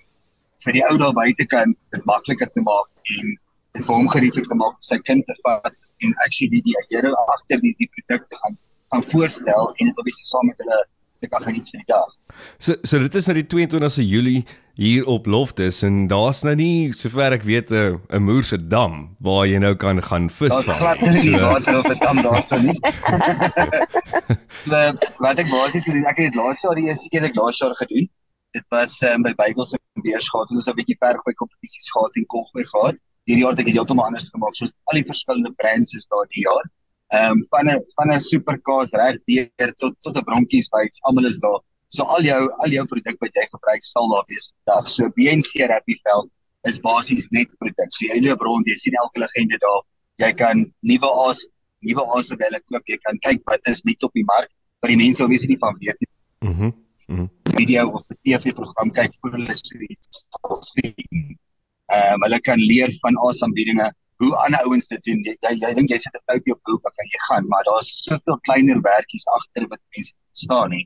vir 0.64 0.72
die 0.72 0.84
ou 0.88 0.96
daar 0.96 1.12
buitekant 1.12 1.76
dit 1.90 2.04
makliker 2.04 2.50
te 2.50 2.60
maak 2.60 2.88
en 3.16 3.38
dit 3.72 3.84
vir 3.86 3.94
hom 3.94 4.08
gerieflik 4.08 4.46
te 4.48 4.54
maak 4.54 4.76
sy 4.78 4.98
kind 4.98 5.26
te 5.26 5.34
vat 5.42 5.74
en 6.02 6.14
actually 6.24 6.50
die 6.54 6.62
die 6.66 6.74
Here 6.88 7.12
agter 7.34 7.60
die 7.60 7.74
die 7.78 7.90
produkte 7.96 8.36
gaan 8.42 8.58
gaan 8.92 9.04
voorstel 9.12 9.72
en 9.76 9.86
dit 9.86 9.98
obviously 9.98 10.26
saam 10.28 10.46
met 10.46 10.58
hulle 10.64 10.80
te 11.22 11.28
kan 11.30 11.44
geniet 11.46 11.68
vir 11.70 11.80
die 11.82 11.88
dag. 11.92 12.10
So 12.58 12.76
so 12.88 13.00
dit 13.02 13.14
is 13.20 13.28
nou 13.28 13.36
die 13.38 13.48
22ste 13.54 14.04
Julie 14.04 14.42
hier 14.80 15.06
op 15.12 15.26
Loftus 15.30 15.82
en 15.86 16.06
daar's 16.10 16.42
nou 16.46 16.54
nie 16.58 16.92
sover 16.96 17.36
ek 17.36 17.44
weet 17.48 17.70
'n 17.70 18.00
'n 18.18 18.22
moerse 18.28 18.58
dam 18.74 19.16
waar 19.20 19.46
jy 19.46 19.58
nou 19.58 19.74
kan 19.74 20.02
gaan 20.02 20.28
visvang. 20.30 20.80
So 21.22 21.30
water 21.44 21.78
op 21.78 21.90
'n 21.92 22.00
dam 22.00 22.22
daarso 22.26 22.58
nie. 22.58 22.78
Maar 24.70 24.94
wat 25.18 25.38
ek 25.38 25.48
basies 25.50 25.84
gedoen 25.84 26.06
ek 26.06 26.18
het 26.18 26.34
laas 26.34 26.60
jaar 26.62 26.74
die 26.74 26.88
eerste 26.88 27.08
keer 27.08 27.24
ek 27.24 27.36
laas 27.36 27.58
jaar 27.58 27.74
gedoen. 27.74 28.08
Dit 28.52 28.64
was 28.70 29.00
um, 29.02 29.22
by 29.22 29.32
Bybels 29.34 29.72
en 29.72 30.02
Beersgaat 30.04 30.50
en 30.50 30.56
ons 30.56 30.66
het 30.66 30.74
'n 30.74 30.80
bietjie 30.80 30.98
ver 31.00 31.16
gooi 31.24 31.34
kompetisies 31.34 31.88
gehad 31.94 32.12
en 32.16 32.26
kolgooi 32.26 32.64
gehad 32.64 32.96
hierdie 33.28 33.44
jaar 33.44 33.54
het 33.54 33.62
ek 33.62 33.68
dit 33.70 33.76
heeltemal 33.78 34.08
anders 34.08 34.28
gemaak 34.34 34.54
soos 34.56 34.72
al 34.90 34.98
die 34.98 35.08
verskillende 35.08 35.52
brands 35.60 35.92
is 35.98 36.06
daar 36.10 36.28
die 36.36 36.44
jaar. 36.46 36.66
Ehm 37.12 37.36
um, 37.36 37.42
van 37.52 37.68
'n 37.68 37.82
van 37.98 38.12
'n 38.14 38.18
superkaas 38.18 38.94
reg 39.00 39.18
deur 39.30 39.72
tot 39.82 39.94
tot 40.02 40.16
'n 40.16 40.24
bronkies 40.28 40.68
bytes, 40.74 41.02
almal 41.02 41.26
is 41.30 41.38
daar. 41.46 41.60
So 41.88 42.02
al 42.04 42.22
jou 42.22 42.42
al 42.64 42.70
jou 42.70 42.84
produk 42.92 43.16
wat 43.20 43.34
jy 43.36 43.46
gebruik 43.50 43.82
sal 43.82 44.08
daar 44.14 44.24
wees 44.28 44.52
vandag. 44.52 44.88
So 44.88 45.08
BNC 45.16 45.68
Happy 45.70 45.96
Felt 46.02 46.30
is 46.64 46.78
basies 46.80 47.28
net 47.30 47.48
produk. 47.58 47.88
So 47.92 48.06
jy 48.06 48.20
loop 48.24 48.40
rond, 48.40 48.66
jy 48.66 48.74
sien 48.74 48.94
elke 49.02 49.18
legende 49.20 49.58
daar. 49.58 49.82
Jy 50.16 50.32
kan 50.32 50.72
nuwe 50.80 51.10
aas 51.26 51.44
nuwe 51.80 52.02
aasmodelle 52.16 52.60
koop. 52.70 52.82
Jy 52.86 52.98
kan 53.04 53.18
kyk 53.18 53.40
wat 53.44 53.68
is 53.68 53.82
nie 53.84 53.96
op 54.00 54.12
die 54.12 54.24
mark 54.24 54.50
wat 54.80 54.90
die 54.90 54.96
mense 54.96 55.22
obviously 55.22 55.48
nie 55.48 55.62
van 55.62 55.76
weet 55.78 56.00
nie. 56.00 56.12
Mhm. 56.48 56.72
Mm. 57.06 57.16
Mm 57.18 57.30
video 57.52 57.88
of 57.96 58.04
'n 58.10 58.16
TV 58.24 58.54
program 58.56 58.90
kyk 58.90 59.12
vir 59.22 59.32
hulle 59.36 59.54
so 59.54 59.78
iets 59.94 60.26
sien 60.72 61.38
Ehm 61.92 62.14
um, 62.14 62.24
hulle 62.26 62.40
kan 62.48 62.58
leer 62.70 62.90
van 63.04 63.18
aanbiedinge 63.22 63.88
hoe 64.22 64.32
ander 64.44 64.64
ouens 64.66 64.86
dit 64.86 65.04
doen. 65.08 65.20
Jy 65.26 65.34
jy, 65.44 65.52
jy 65.62 65.70
dink 65.78 65.90
jy 65.92 65.98
sit 66.04 66.16
'n 66.18 66.24
foutjie 66.30 66.54
op 66.54 66.60
Google 66.68 66.90
kan 66.96 67.12
jy 67.14 67.20
gaan, 67.28 67.48
maar 67.52 67.64
daar's 67.68 67.90
soveel 68.06 68.38
kleiner 68.48 68.80
werkies 68.88 69.24
agter 69.36 69.68
wat 69.72 69.80
mense 69.96 70.12
staan 70.42 70.70
nie. 70.74 70.84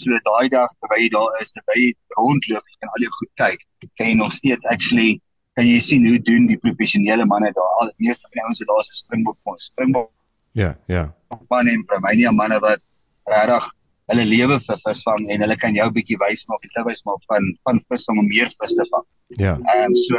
So 0.00 0.20
daai 0.28 0.48
dag 0.48 0.70
terwyl 0.80 1.02
jy 1.04 1.10
daar 1.16 1.40
is, 1.40 1.52
terwyl 1.56 1.82
jy 1.84 1.90
rondloop, 2.18 2.64
kan 2.80 2.94
al 2.94 3.04
jou 3.06 3.12
goed 3.18 3.32
kyk. 3.42 3.66
Kan 3.96 4.06
jy 4.12 4.14
nog 4.22 4.32
steeds 4.32 4.64
actually 4.74 5.20
kan 5.58 5.66
jy 5.66 5.78
sien 5.82 6.06
hoe 6.08 6.18
doen 6.30 6.46
die 6.48 6.58
professionele 6.64 7.26
manne 7.26 7.50
daar. 7.56 7.72
Al 7.80 7.92
die 7.92 8.08
meeste 8.08 8.26
van 8.28 8.38
die 8.38 8.44
ouens 8.46 8.62
wat 8.62 8.70
daar 8.72 8.84
is, 8.86 9.02
springbok 9.02 9.52
ons 9.52 9.66
springbok. 9.70 10.10
Ja, 10.58 10.70
ja. 10.86 11.04
Manne 11.52 11.74
in 11.78 11.84
Promania 11.84 12.32
manne 12.34 12.58
wat 12.64 12.82
regtig 13.30 13.66
hulle 14.10 14.26
lewe 14.26 14.60
vir 14.66 14.80
visvang 14.84 15.26
en 15.30 15.44
hulle 15.46 15.56
kan 15.56 15.74
jou 15.74 15.88
'n 15.88 15.96
bietjie 15.96 16.18
wys 16.22 16.44
maak, 16.48 16.66
jy 16.66 16.84
wys 16.86 17.02
maak 17.08 17.22
van 17.32 17.50
van 17.64 17.82
visvang 17.88 18.22
om 18.22 18.28
meer 18.28 18.50
vis 18.58 18.74
te 18.78 18.86
vang. 18.92 19.06
Ja. 19.38 19.54
Ehm 19.74 19.84
um, 19.84 19.94
so 19.94 20.14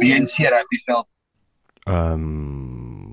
WNC 0.00 0.50
Rugby 0.54 0.82
veld. 0.86 1.06
Ehm 1.86 2.12
um, 2.12 3.08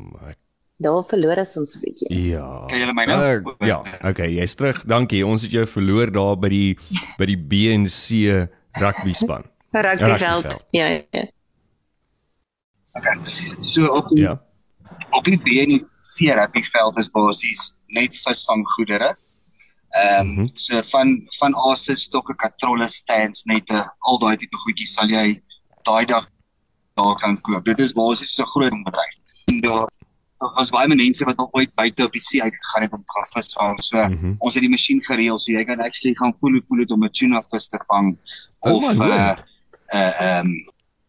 daar 0.77 1.03
verloor 1.07 1.37
ons 1.37 1.75
'n 1.75 1.79
bietjie. 1.79 2.27
Ja. 2.29 2.65
Kan 2.67 2.79
jy 2.79 2.93
my 2.93 3.05
nou? 3.05 3.19
Uh, 3.19 3.67
ja, 3.67 3.83
okay, 4.03 4.29
jy's 4.33 4.55
terug. 4.55 4.83
Dankie. 4.83 5.25
Ons 5.25 5.41
het 5.41 5.51
jou 5.51 5.65
verloor 5.67 6.11
daar 6.11 6.37
by 6.37 6.49
die 6.49 6.77
by 7.17 7.25
die 7.25 7.37
BNC 7.37 8.49
rugby 8.71 9.13
span. 9.13 9.43
Rugby 9.71 10.17
veld. 10.17 10.65
Ja, 10.71 10.87
ja. 10.87 11.27
Okay. 12.95 13.19
So 13.59 13.87
op 13.87 14.07
die, 14.09 14.21
ja. 14.21 14.41
op 15.09 15.23
die 15.23 15.39
BNC 15.39 16.35
rugby 16.35 16.63
veld 16.63 16.99
is 16.99 17.09
basies 17.09 17.75
net 17.87 18.15
visvanggoedere. 18.15 19.17
Ehm 19.95 20.19
um, 20.19 20.27
mm 20.27 20.35
-hmm. 20.35 20.49
so 20.53 20.81
van 20.91 21.09
van 21.39 21.53
asse 21.53 21.95
stokke 21.95 22.35
katrolle 22.35 22.87
stands 22.87 23.43
net 23.43 23.71
'n 23.71 23.83
al 23.99 24.17
daai 24.19 24.37
tipe 24.37 24.57
goedjies 24.63 24.93
sal 24.93 25.09
jy 25.09 25.41
daai 25.83 26.05
dag 26.05 26.25
daar 26.95 27.15
kan 27.15 27.41
koop. 27.41 27.65
Dit 27.65 27.79
is 27.79 27.93
basies 27.93 28.33
so 28.35 28.43
'n 28.43 28.51
groot 28.53 28.83
bedryf. 28.83 29.15
En 29.45 29.61
daar 29.61 29.87
ons 30.39 30.69
baie 30.69 30.87
mense 30.87 31.25
wat 31.25 31.37
al 31.37 31.49
ooit 31.51 31.71
buite 31.75 32.03
op 32.03 32.11
die 32.11 32.21
see 32.21 32.41
uitgegaan 32.41 32.81
het 32.81 32.93
om 32.93 33.03
te 33.03 33.13
gaan 33.13 33.29
visvang. 33.33 33.83
So 33.83 33.97
mm 33.97 34.17
-hmm. 34.19 34.35
ons 34.37 34.53
het 34.53 34.63
die 34.63 34.69
masjien 34.69 35.01
gereël 35.01 35.39
so 35.39 35.51
jy 35.51 35.63
kan 35.63 35.79
actually 35.79 36.15
gaan 36.15 36.33
voel 36.39 36.51
hoe 36.51 36.63
voel 36.67 36.77
dit 36.77 36.91
om 36.91 37.03
'n 37.03 37.11
tuna 37.11 37.41
vis 37.51 37.67
te 37.67 37.79
vang 37.87 38.17
Oh 38.59 38.73
of 38.73 38.81
my 38.81 38.93
uh 38.93 38.97
word. 38.97 39.43
uh 39.93 40.21
ehm 40.21 40.47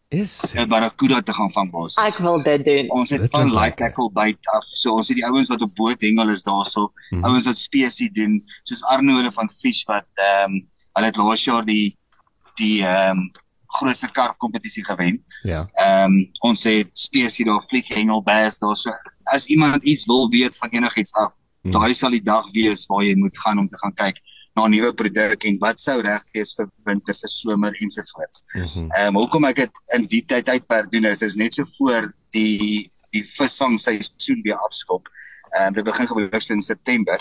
Is 0.09 0.53
'n 0.55 0.67
barracuda 0.69 1.21
te 1.21 1.33
gaan 1.33 1.51
vang 1.51 1.71
basies. 1.71 1.97
Ek 2.03 2.17
wil 2.23 2.43
dit 2.43 2.63
doen. 2.65 2.89
Ons 2.89 3.09
het 3.09 3.21
Dit 3.21 3.31
van 3.31 3.49
light 3.51 3.59
lekker. 3.79 3.87
tackle 3.87 4.11
byt 4.11 4.47
af. 4.55 4.63
So 4.65 4.93
ons 4.95 5.07
het 5.07 5.17
die 5.17 5.25
ouens 5.25 5.47
wat 5.47 5.61
op 5.61 5.75
boot 5.75 6.01
hengel 6.01 6.29
is 6.29 6.43
daarso. 6.43 6.91
Mhm. 7.09 7.23
Ouens 7.25 7.43
wat 7.45 7.57
spesie 7.57 8.11
doen, 8.11 8.43
soos 8.63 8.83
Arno 8.83 9.15
hulle 9.15 9.31
van 9.31 9.49
Fish 9.49 9.83
wat 9.85 10.05
ehm 10.15 10.51
um, 10.51 10.67
hulle 10.93 11.05
het 11.07 11.15
laas 11.17 11.43
jaar 11.43 11.65
die 11.65 11.97
die 12.55 12.83
ehm 12.85 13.17
um, 13.17 13.31
grootste 13.67 14.07
karp 14.11 14.37
kompetisie 14.37 14.83
gewen. 14.85 15.23
ja. 15.43 15.67
Ehm 15.73 16.11
um, 16.11 16.31
ons 16.39 16.63
het 16.63 16.89
spesie 16.97 17.45
daar 17.45 17.63
vlieg 17.67 17.87
hengel 17.87 18.23
bass 18.23 18.59
daar 18.59 18.77
so. 18.77 18.91
As 19.33 19.45
iemand 19.47 19.83
iets 19.83 20.05
wil 20.05 20.29
weet 20.29 20.57
van 20.57 20.69
enigiets 20.69 21.13
af, 21.13 21.35
Mhm. 21.63 21.71
daai 21.73 21.93
sal 21.93 22.09
die 22.09 22.23
dag 22.23 22.45
wees 22.51 22.85
waar 22.85 23.03
jy 23.03 23.15
moet 23.15 23.37
gaan 23.37 23.57
om 23.59 23.67
te 23.67 23.77
gaan 23.77 23.93
kyk 23.93 24.17
na 24.57 24.65
'n 24.65 24.73
nuwe 24.73 24.91
produk 24.93 25.43
en 25.49 25.57
wat 25.61 25.79
sou 25.79 25.97
reg 26.01 26.23
wees 26.33 26.53
vir 26.57 26.67
winter, 26.89 27.15
vir 27.21 27.29
somer 27.29 27.73
en 27.81 27.89
so 27.93 28.01
voort. 28.13 28.41
Mhm. 28.53 28.89
Ehm 28.89 29.07
um, 29.07 29.21
hoekom 29.21 29.45
ek 29.45 29.63
dit 29.63 29.81
in 29.97 30.07
die 30.13 30.23
tyd 30.25 30.45
tydperk 30.49 30.91
doen 30.91 31.05
is 31.05 31.21
is 31.21 31.35
net 31.35 31.53
so 31.53 31.65
voor 31.77 32.13
die 32.35 32.89
die 33.15 33.23
visvang 33.23 33.77
seisoen 33.79 34.41
weer 34.43 34.59
afskop. 34.67 35.09
Ehm 35.57 35.67
um, 35.67 35.73
dit 35.73 35.85
begin 35.85 36.07
gewoonlik 36.07 36.49
in 36.49 36.61
September. 36.61 37.19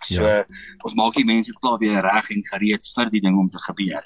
So 0.00 0.22
Ja. 0.22 0.44
ons 0.86 0.94
maak 0.94 1.14
die 1.14 1.24
mense 1.24 1.52
klaar 1.60 1.78
weer 1.78 2.00
reg 2.02 2.30
en 2.30 2.42
gereed 2.52 2.92
vir 2.94 3.10
die 3.10 3.20
ding 3.20 3.36
om 3.38 3.50
te 3.50 3.58
gebeur. 3.68 4.04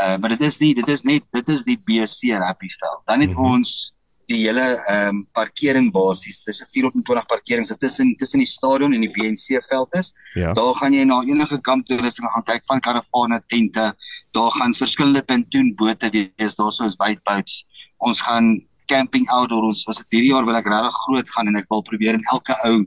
Uh 0.00 0.16
maar 0.18 0.34
dit 0.34 0.40
is 0.40 0.58
nie 0.58 0.74
dit 0.74 0.88
is 0.88 1.02
net 1.02 1.22
dit 1.32 1.48
is 1.48 1.64
die 1.64 1.78
BC 1.78 2.34
Happy 2.42 2.68
Veld. 2.78 3.02
Dan 3.04 3.20
het 3.20 3.30
mm 3.30 3.36
-hmm. 3.36 3.52
ons 3.52 3.94
die 4.30 4.40
hele 4.42 4.64
ehm 4.90 5.08
um, 5.08 5.18
parkering 5.32 5.92
basies. 5.94 6.42
Dis 6.44 6.60
'n 6.62 6.70
420 6.72 7.26
parkerings 7.26 7.68
dit 7.68 7.80
tussen 7.80 8.14
tussen 8.16 8.42
die 8.42 8.48
stadion 8.48 8.92
en 8.92 9.00
die 9.00 9.10
BNC 9.10 9.62
veld 9.68 9.94
is. 9.94 10.12
Ja. 10.34 10.52
Daar 10.52 10.74
gaan 10.74 10.92
jy 10.92 11.04
na 11.04 11.22
enige 11.22 11.60
kamptoerusting 11.60 12.28
gaan 12.34 12.46
kyk 12.52 12.64
van 12.66 12.80
karavane 12.80 13.42
tente. 13.46 13.94
Daar 14.32 14.50
gaan 14.50 14.74
verskillende 14.74 15.22
pontoonbote 15.22 16.10
wees. 16.10 16.54
Daar 16.54 16.72
sou 16.72 16.88
is 16.88 16.96
whiteboats. 16.96 17.66
Ons 17.96 18.20
gaan 18.20 18.66
camping 18.86 19.28
outdoor 19.30 19.62
ons 19.62 19.84
was 19.84 19.98
dit 20.02 20.18
hierdie 20.18 20.32
jaar 20.32 20.46
wil 20.46 20.58
ek 20.58 20.66
regtig 20.70 20.98
groot 21.04 21.30
gaan 21.30 21.50
en 21.50 21.56
ek 21.56 21.68
wil 21.68 21.82
probeer 21.82 22.18
in 22.18 22.26
elke 22.32 22.54
ou 22.70 22.84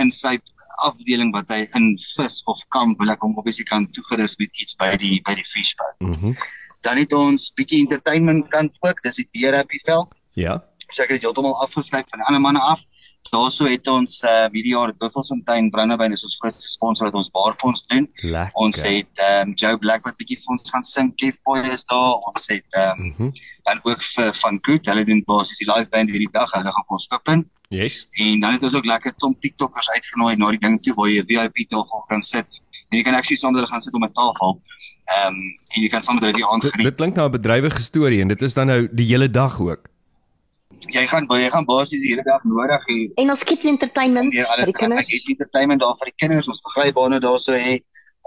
in 0.00 0.10
sy 0.12 0.38
afdeling 0.88 1.32
wat 1.34 1.50
hy 1.52 1.62
in 1.78 1.94
vis 2.16 2.40
of 2.50 2.60
kamp 2.74 3.00
wil 3.00 3.12
ek 3.12 3.24
hom 3.24 3.36
obviously 3.40 3.66
kan 3.68 3.86
toegerus 3.96 4.36
met 4.40 4.62
iets 4.62 4.76
by 4.80 4.90
die 5.00 5.20
by 5.26 5.36
die 5.38 5.46
fishboat. 5.46 5.96
Mhm. 6.00 6.36
Dan 6.84 7.00
het 7.00 7.12
ons 7.16 7.48
bietjie 7.56 7.80
entertainment 7.80 8.48
kant 8.52 8.74
ook, 8.84 8.98
dis 9.02 9.22
die 9.22 9.28
Deer 9.38 9.56
Happy 9.56 9.80
veld. 9.86 10.20
Ja. 10.36 10.58
So 10.94 11.02
ek 11.02 11.08
het 11.10 11.20
dit 11.20 11.24
heeltemal 11.26 11.56
afgeskryf 11.64 12.06
van 12.10 12.20
die 12.22 12.26
ander 12.30 12.40
manne 12.44 12.60
af. 12.72 12.80
Daarso 13.32 13.64
het 13.64 13.86
ons 13.88 14.12
uh 14.28 14.46
hierdie 14.52 14.74
jaar 14.76 14.92
Buffelsfontein 15.00 15.70
Brandewyn 15.72 16.12
is 16.12 16.22
ons 16.26 16.36
grootste 16.42 16.68
sponsor 16.68 17.06
wat 17.08 17.14
ons 17.20 17.30
baarfonds 17.32 17.86
doen. 17.92 18.04
Lekker. 18.22 18.52
Ons 18.64 18.82
het 18.84 19.22
ehm 19.26 19.48
um, 19.48 19.54
Joe 19.62 19.78
Black 19.78 20.04
wat 20.04 20.16
bietjie 20.20 20.36
vir 20.42 20.52
ons 20.54 20.70
gaan 20.70 20.84
sing, 20.84 21.08
Kev 21.16 21.38
Boy 21.48 21.62
is 21.72 21.84
daar. 21.90 22.12
Ons 22.30 22.46
het 22.52 22.66
ehm 22.82 23.00
um, 23.00 23.08
Mhm. 23.16 23.30
dan 23.64 23.80
ook 23.82 24.02
vir 24.02 24.32
van 24.42 24.58
Good, 24.62 24.86
hulle 24.86 25.04
doen 25.08 25.22
basies 25.26 25.58
die 25.58 25.68
live 25.72 25.88
band 25.88 26.10
hierdie 26.10 26.30
dag. 26.32 26.50
Hulle 26.52 26.72
gaan 26.76 26.84
ons 26.98 27.08
open. 27.16 27.50
Yes. 27.70 28.06
En 28.20 28.40
dan 28.40 28.52
het 28.52 28.62
ons 28.62 28.74
ook 28.74 28.84
lekker 28.86 29.14
klomp 29.14 29.40
TikTokkers 29.40 29.88
uitgenooi 29.96 30.36
na 30.36 30.50
die 30.50 30.58
ding 30.60 30.76
toe 30.82 30.94
waar 30.94 31.08
jy 31.08 31.22
'n 31.22 31.26
VIP 31.26 31.68
tafel 31.68 32.04
kan 32.08 32.22
sit. 32.22 32.46
En 32.90 32.98
jy 32.98 33.02
kan 33.02 33.14
actually 33.14 33.36
saam 33.40 33.52
met 33.52 33.60
hulle 33.62 33.72
gaan 33.72 33.80
sit 33.80 33.94
om 33.94 34.04
'n 34.04 34.12
tafel. 34.12 34.60
Ehm 35.04 35.26
um, 35.32 35.40
en 35.74 35.82
jy 35.82 35.88
kan 35.88 36.02
saam 36.02 36.14
met 36.14 36.24
hulle 36.24 36.36
die 36.36 36.46
aand 36.46 36.62
Dit, 36.62 36.70
geniet. 36.72 36.86
dit 36.86 36.94
klink 36.96 37.16
na 37.16 37.24
'n 37.26 37.30
bedrywige 37.30 37.82
storie 37.82 38.20
en 38.20 38.28
dit 38.28 38.42
is 38.42 38.54
dan 38.54 38.66
nou 38.66 38.88
die 38.92 39.06
hele 39.06 39.30
dag 39.30 39.60
ook. 39.60 39.88
Jy 40.92 41.06
gaan 41.06 41.26
jy 41.30 41.48
gaan 41.50 41.64
basies 41.64 42.02
die 42.04 42.12
hele 42.12 42.24
dag 42.26 42.42
nodig 42.44 42.82
hê 42.90 42.98
En 43.22 43.30
ons 43.30 43.44
kids 43.44 43.64
entertainment 43.64 44.32
vir 44.32 44.44
die 44.60 44.72
ek 44.74 44.78
kinders. 44.80 45.10
het 45.12 45.28
entertainment 45.34 45.80
daar 45.80 45.96
vir 46.00 46.10
die 46.10 46.18
kinders. 46.22 46.48
Ons 46.48 46.62
verglybane 46.68 47.20
daarso 47.20 47.52
hê. 47.52 47.80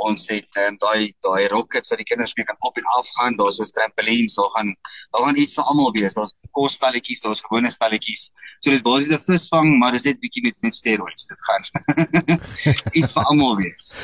Ons 0.07 0.27
het 0.29 0.59
ehm 0.61 0.73
um, 0.73 0.77
daai 0.83 1.13
daai 1.25 1.47
rockets 1.53 1.89
wat 1.89 2.01
die 2.01 2.09
kinders 2.09 2.35
mee 2.37 2.45
kan 2.45 2.57
op 2.69 2.77
en 2.77 2.89
af 2.97 3.07
gaan. 3.17 3.37
Daar's 3.39 3.57
so 3.57 3.65
trampolines, 3.77 4.35
daar 4.37 4.51
gaan 4.55 4.69
daar 5.13 5.23
gaan 5.25 5.39
iets 5.43 5.57
vir 5.57 5.69
almal 5.71 5.91
wees. 5.95 6.13
Daar's 6.13 6.35
kosstalletjies, 6.51 7.23
daar's 7.25 7.41
gewone 7.45 7.71
stalletjies. 7.73 8.29
So 8.61 8.69
dis 8.69 8.85
basies 8.85 9.13
'n 9.17 9.23
visvang, 9.25 9.77
maar 9.81 9.91
dis 9.91 10.05
net 10.05 10.19
bietjie 10.19 10.43
met 10.43 10.55
met 10.61 10.75
steroids 10.75 11.27
dit 11.27 11.41
gaan. 11.47 11.63
iets 12.99 13.11
vir 13.11 13.23
almal 13.23 13.57
wees. 13.57 13.99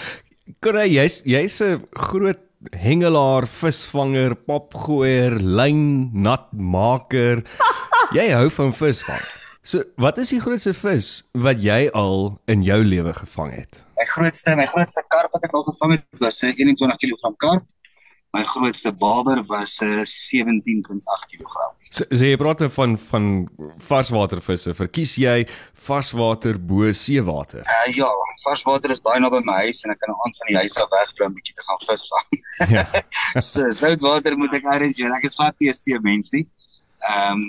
Corey, 0.60 0.90
jy's 0.90 1.22
jy's 1.26 1.62
'n 1.62 1.86
groot 2.10 2.43
hengelaar, 2.72 3.48
visvanger, 3.48 4.36
popgooier, 4.36 5.40
lyn 5.40 6.12
natmaker. 6.14 7.44
jy 8.18 8.30
hou 8.32 8.50
van 8.50 8.74
visvang. 8.74 9.24
So, 9.64 9.84
wat 9.96 10.18
is 10.20 10.34
die 10.34 10.42
grootste 10.44 10.74
vis 10.76 11.24
wat 11.40 11.62
jy 11.64 11.88
al 11.96 12.34
in 12.52 12.66
jou 12.68 12.82
lewe 12.84 13.14
gevang 13.16 13.54
het? 13.56 13.80
My 13.96 14.08
grootste 14.12 14.56
my 14.60 14.66
grootste 14.68 15.04
karp 15.08 15.32
wat 15.32 15.46
ek 15.48 15.56
al 15.56 15.64
gevang 15.70 15.96
het 15.96 16.20
was 16.20 16.42
'n 16.44 16.52
21 16.52 17.00
kg 17.00 17.32
karp. 17.38 17.64
My 18.36 18.44
grootste 18.44 18.92
baber 18.92 19.44
was 19.48 19.80
'n 19.82 20.04
17.8 20.04 21.26
kg. 21.32 21.83
So, 21.94 22.06
so 22.10 22.26
jy 22.26 22.38
praat 22.42 22.64
van 22.74 22.96
van 22.98 23.26
varswatervisse. 23.86 24.74
Verkies 24.78 25.14
jy 25.22 25.44
varswater 25.86 26.58
bo 26.58 26.90
seewater? 26.98 27.62
Uh, 27.70 27.92
ja, 27.94 28.08
varswater 28.42 28.94
is 28.96 29.04
baie 29.06 29.22
naby 29.22 29.44
my 29.46 29.60
huis 29.68 29.84
en 29.86 29.94
ek 29.94 30.02
kan 30.02 30.16
aan 30.16 30.34
van 30.40 30.50
die 30.50 30.58
huis 30.58 30.74
af 30.82 30.90
wegbly 30.94 31.28
om 31.28 31.36
bietjie 31.38 31.54
te 31.60 31.68
gaan 31.68 31.82
visvang. 31.84 32.40
Ja. 32.74 32.86
so 33.52 33.70
soutwater 33.78 34.38
moet 34.42 34.58
ek 34.58 34.66
arrangeer. 34.74 35.14
Ek 35.20 35.28
is 35.30 35.38
glad 35.38 35.54
nie 35.62 35.70
'n 35.70 35.78
see 35.78 36.00
mens 36.08 36.34
nie. 36.34 36.48
Ehm 37.12 37.38
um, 37.38 37.46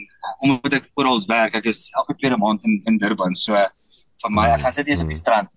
omdat 0.51 0.81
ek 0.83 0.91
oral 1.01 1.25
werk, 1.31 1.57
ek 1.63 1.71
is 1.73 1.89
elke 1.97 2.19
tweede 2.21 2.37
maand 2.37 2.69
in 2.69 2.77
in 2.91 3.01
Durban. 3.01 3.33
So 3.39 3.57
vir 3.57 4.37
my 4.37 4.51
ek 4.59 4.67
gaan 4.67 4.77
sit 4.77 4.93
eers 4.93 5.01
op 5.07 5.09
die 5.09 5.23
strand. 5.23 5.49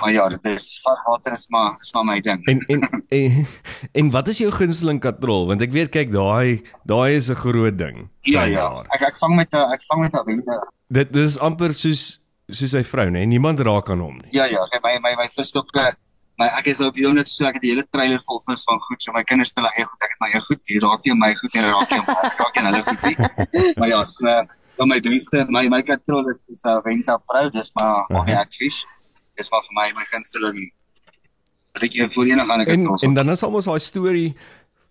Maar 0.00 0.12
ja, 0.12 0.28
dit 0.28 0.44
is 0.44 0.80
varswater 0.82 1.32
is 1.32 1.46
maar 1.48 1.76
is 1.80 1.92
maar 1.92 2.04
my 2.04 2.20
ding. 2.20 2.44
En 2.46 2.58
en 2.66 3.04
en, 3.08 3.46
en 3.98 4.10
wat 4.10 4.28
is 4.28 4.38
jou 4.38 4.50
gunsteling 4.52 5.00
katrol? 5.00 5.46
Want 5.46 5.62
ek 5.62 5.72
weet 5.72 5.92
kyk 5.94 6.12
daai 6.12 6.62
daai 6.84 7.16
is 7.16 7.30
'n 7.30 7.38
groot 7.38 7.78
ding. 7.78 8.08
Ja 8.20 8.44
ja. 8.44 8.84
Ek 8.94 9.02
ek 9.14 9.18
vang 9.18 9.36
met 9.36 9.52
'n 9.54 9.72
ek 9.72 9.82
vang 9.88 10.00
met 10.00 10.14
'n 10.14 10.24
wende. 10.26 10.56
Dit 10.88 11.12
dit 11.12 11.26
is 11.26 11.38
amper 11.38 11.74
soos 11.74 12.20
soos 12.48 12.70
sy 12.70 12.82
vrou, 12.84 13.10
né? 13.10 13.24
Niemand 13.26 13.60
raak 13.60 13.90
aan 13.90 14.00
hom 14.00 14.16
nie. 14.18 14.30
Ja 14.30 14.44
ja, 14.44 14.66
kyk 14.70 14.82
my 14.82 14.98
my 15.00 15.14
my 15.16 15.28
visstokke 15.28 15.94
My 16.34 16.48
ek 16.58 16.66
is 16.66 16.80
op 16.82 16.96
Jonet 16.98 17.30
so 17.30 17.46
ek 17.46 17.60
het 17.60 17.62
die 17.62 17.70
hele 17.70 17.84
trailer 17.94 18.18
vol 18.26 18.40
vis 18.48 18.64
van 18.66 18.80
goed 18.88 19.02
so 19.02 19.14
my 19.14 19.22
kinders 19.22 19.52
stel 19.54 19.68
eie 19.68 19.84
goed 19.86 20.02
ek 20.02 20.14
het 20.16 20.22
my 20.24 20.30
eie 20.32 20.42
goed 20.42 20.70
hier 20.70 20.82
raak 20.82 21.04
nie 21.06 21.14
my 21.14 21.30
goed 21.38 21.58
en 21.60 21.68
raak 21.70 21.94
nie 21.94 22.00
raak 22.40 22.56
nie 22.58 22.64
hulle 22.66 22.80
goed 22.88 23.04
nie 23.06 23.16
maar 23.78 23.90
ja 23.92 24.00
so 24.02 24.32
dan 24.80 24.90
my 24.90 24.98
beste 25.04 25.44
my 25.54 25.62
my 25.70 25.78
katrol 25.86 26.26
is 26.32 26.64
'n 26.66 26.82
Venta 26.82 27.16
Pro 27.22 27.50
dis 27.54 27.70
maar 27.78 28.02
maar 28.10 28.26
Aha. 28.26 28.42
ek 28.42 28.58
vis 28.58 28.82
dis 29.36 29.50
maar 29.50 29.62
vir 29.66 29.74
my 29.80 29.86
my 29.98 30.06
gunsteling 30.12 30.60
wat 31.74 31.82
ek 31.88 31.92
hier 31.98 32.10
voor 32.14 32.26
enige 32.30 32.52
ander 32.52 32.68
En 32.68 32.80
katrol 32.84 33.08
en 33.08 33.14
dan 33.14 33.30
is 33.34 33.42
almos 33.46 33.64
daai 33.70 33.80
storie 33.82 34.34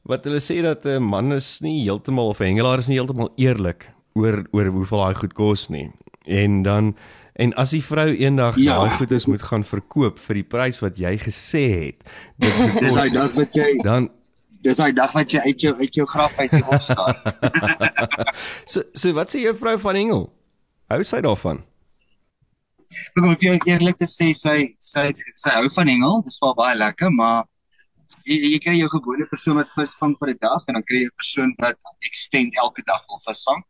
wat 0.04 0.26
hulle 0.28 0.42
sê 0.44 0.62
dat 0.62 0.86
'n 0.86 1.04
man 1.04 1.32
is 1.34 1.62
nie 1.62 1.84
heeltemal 1.86 2.28
of 2.34 2.40
'n 2.42 2.52
hengelaar 2.52 2.80
is 2.80 2.88
nie 2.92 2.98
heeltemal 3.00 3.32
eerlik 3.38 3.88
oor 4.16 4.44
oor 4.52 4.66
hoeveel 4.66 5.00
daai 5.04 5.16
goed 5.16 5.34
kos 5.34 5.70
nie. 5.70 5.92
En 6.26 6.62
dan 6.64 6.96
en 7.36 7.54
as 7.58 7.72
die 7.72 7.82
vrou 7.84 8.10
eendag 8.14 8.58
Ja. 8.58 8.76
daai 8.78 8.98
goedes 8.98 9.26
moet 9.26 9.42
gaan 9.42 9.64
verkoop 9.64 10.20
vir 10.20 10.34
die 10.36 10.44
prys 10.44 10.80
wat 10.82 10.98
jy 10.98 11.18
gesê 11.18 11.64
het, 11.88 12.04
dit 12.38 12.54
dis 12.84 12.94
daai 12.94 13.10
gekos, 13.10 13.12
dag 13.12 13.32
wat 13.34 13.54
jy 13.56 13.82
dan 13.84 14.10
dis 14.62 14.78
daai 14.78 14.94
dag 14.94 15.12
wat 15.14 15.32
jy 15.32 15.40
uit 15.40 15.62
jou 15.62 15.74
uit 15.80 15.94
jou 15.96 16.06
graf 16.08 16.38
uit 16.38 16.54
opstaan 16.68 17.16
so 18.72 18.84
so 18.94 19.14
wat 19.14 19.30
sê 19.34 19.40
jou 19.40 19.56
vrou 19.56 19.78
van 19.80 19.96
hengel? 19.96 20.30
Hou 20.90 21.02
sy 21.04 21.22
daarvan? 21.22 21.64
Ek 23.14 23.22
moet 23.22 23.44
jou 23.46 23.58
eerlik 23.70 23.98
te 24.02 24.08
sê 24.10 24.32
sy 24.34 24.58
sy 24.82 25.12
sy 25.38 25.52
hou 25.58 25.68
van 25.76 25.88
hengel 25.92 26.22
dis 26.26 26.40
wel 26.42 26.56
baie 26.58 26.78
lekker 26.78 27.12
maar 27.14 27.44
jy, 28.26 28.38
jy 28.54 28.60
kry 28.64 28.74
jou 28.80 28.90
gewone 28.96 29.28
persoon 29.30 29.60
wat 29.60 29.70
visvang 29.76 30.16
vir 30.20 30.34
'n 30.34 30.40
dag 30.42 30.66
en 30.68 30.80
dan 30.80 30.86
kry 30.88 31.04
jy 31.04 31.12
'n 31.12 31.20
persoon 31.22 31.54
wat 31.62 31.78
extend 32.10 32.58
elke 32.64 32.84
dag 32.90 33.02
wil 33.10 33.22
visvang. 33.28 33.62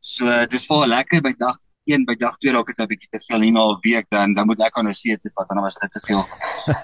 So 0.00 0.46
dis 0.46 0.68
wel 0.68 0.86
lekker 0.86 1.22
by 1.22 1.34
dag 1.38 1.58
1 1.90 2.06
by 2.06 2.14
dag 2.14 2.36
2 2.38 2.52
raak 2.54 2.66
dit 2.70 2.78
'n 2.78 2.86
bietjie 2.86 3.10
te 3.10 3.20
veel 3.26 3.40
hier 3.42 3.52
na 3.52 3.62
'n 3.66 3.80
week 3.82 4.06
dan 4.10 4.34
dan 4.34 4.46
moet 4.46 4.60
ek 4.60 4.78
aan 4.78 4.88
'n 4.88 4.94
see 4.94 5.16
toe 5.18 5.32
vat 5.34 5.50
en 5.50 5.56
dan 5.56 5.64
was 5.64 5.78
dit 5.82 5.92
te 5.92 6.00
veel 6.06 6.22
ons. 6.22 6.64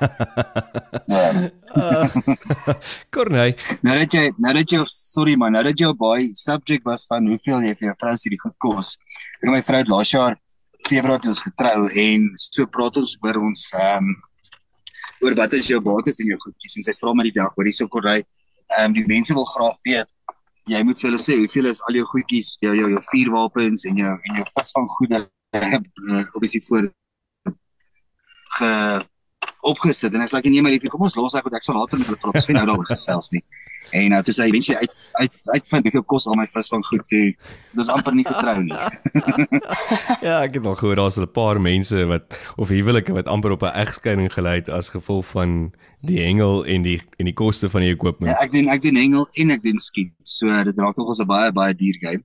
Ja. 1.09 1.31
Corney, 3.15 3.57
Nou 3.83 3.95
dat 3.99 4.13
jy 4.13 4.33
nou 4.37 4.53
dat 4.53 4.71
jy 4.71 4.83
sorry 4.87 5.37
man, 5.37 5.53
nou 5.53 5.63
dat 5.63 5.79
jy 5.79 5.87
op 5.87 5.99
baie 5.99 6.29
subject 6.35 6.85
was 6.85 7.07
van 7.07 7.29
hoeveel 7.29 7.63
jy 7.63 7.75
vir 7.79 7.87
jou 7.89 7.95
vrou 7.99 8.15
hierdie 8.17 8.41
goed 8.41 8.57
kos. 8.59 8.99
Ek 9.43 9.51
my 9.51 9.63
vrou 9.63 9.79
het 9.79 9.89
laas 9.89 10.11
jaar 10.11 10.37
Februarie 10.89 11.21
het 11.21 11.31
ons 11.33 11.45
getrou 11.47 11.81
en 12.05 12.31
so 12.41 12.67
praat 12.75 12.97
ons 13.03 13.15
oor 13.25 13.41
ons 13.43 13.65
ehm 13.77 14.09
um, 14.09 14.17
oor 15.27 15.35
wat 15.35 15.55
is 15.59 15.67
jou 15.67 15.81
bates 15.83 16.21
en 16.23 16.29
jou 16.31 16.39
goedjies 16.45 16.77
en 16.79 16.85
sy 16.87 16.95
vra 17.01 17.11
my 17.17 17.25
die 17.27 17.35
dag 17.35 17.51
hoor 17.57 17.67
hierso 17.67 17.89
korrek. 17.91 18.27
Ehm 18.77 18.91
um, 18.91 18.95
die 18.99 19.07
mense 19.11 19.35
wil 19.35 19.49
graag 19.55 19.77
weet 19.89 20.09
jy 20.69 20.83
moet 20.85 21.01
vir 21.01 21.09
hulle 21.09 21.21
sê 21.21 21.37
hoeveel 21.41 21.71
is 21.71 21.81
al 21.89 21.97
jou 21.97 22.07
goedjies, 22.13 22.55
jou 22.63 22.75
jou 22.77 22.89
jou 22.93 23.03
vuurwapens 23.11 23.85
en 23.89 24.01
jou 24.03 24.15
en 24.15 24.41
jou 24.41 24.47
visvanggoede 24.55 25.21
uh, 25.57 26.25
obviously 26.37 26.61
voor 26.69 26.91
ge 28.59 28.73
opgesit 29.61 30.15
en 30.15 30.23
ek's 30.23 30.33
like 30.37 30.49
nee 30.49 30.63
my 30.63 30.71
liefie 30.71 30.91
kom 30.93 31.03
ons 31.07 31.17
los 31.19 31.35
ek 31.39 31.47
want 31.49 31.57
ek 31.59 31.65
sal 31.67 31.79
later 31.79 32.01
met 32.01 32.11
hulle 32.11 32.21
praat. 32.23 32.45
Gaan 32.45 32.61
nou 32.61 32.67
daaroor 32.71 32.91
gesels 32.91 33.33
nie. 33.35 33.43
En 33.91 34.11
nou 34.13 34.23
toe 34.23 34.35
sê 34.37 34.49
hy 34.49 34.53
mens 34.53 34.69
jy 34.69 34.77
uit 34.77 34.95
uit 35.19 35.37
uitvind 35.55 35.89
hoeveel 35.89 36.05
kos 36.13 36.27
al 36.29 36.37
my 36.39 36.47
visvang 36.47 36.85
goed 36.87 37.05
toe. 37.11 37.27
Dit 37.73 37.83
is 37.83 37.91
amper 37.93 38.15
nie 38.15 38.25
te 38.27 38.35
trou 38.37 38.57
nie. 38.63 38.77
ja, 40.27 40.41
ek 40.45 40.59
het 40.59 40.67
al 40.67 40.77
gehoor 40.79 41.01
daar's 41.01 41.19
'n 41.19 41.31
paar 41.33 41.61
mense 41.61 42.05
wat 42.11 42.39
of 42.57 42.69
huwelike 42.69 43.13
wat 43.13 43.27
amper 43.27 43.57
op 43.57 43.63
'n 43.63 43.75
egskeiding 43.85 44.33
gelei 44.33 44.57
het 44.61 44.69
as 44.69 44.93
gevolg 44.93 45.27
van 45.27 45.73
die 46.01 46.21
hengel 46.23 46.65
en 46.65 46.83
die 46.83 47.01
en 47.19 47.25
die 47.25 47.35
koste 47.35 47.71
van 47.71 47.81
die 47.81 47.95
equipment. 47.95 48.33
Ja, 48.33 48.39
ek 48.45 48.53
doen 48.53 48.69
ek 48.69 48.83
doen 48.83 48.97
hengel 48.97 49.29
en 49.33 49.51
ek 49.51 49.63
doen 49.63 49.79
skiet. 49.79 50.15
So 50.23 50.47
dit 50.65 50.79
raak 50.79 50.95
tog 50.95 51.09
ons 51.09 51.21
'n 51.21 51.27
baie 51.27 51.53
baie 51.53 51.75
duur 51.75 51.99
game. 52.01 52.25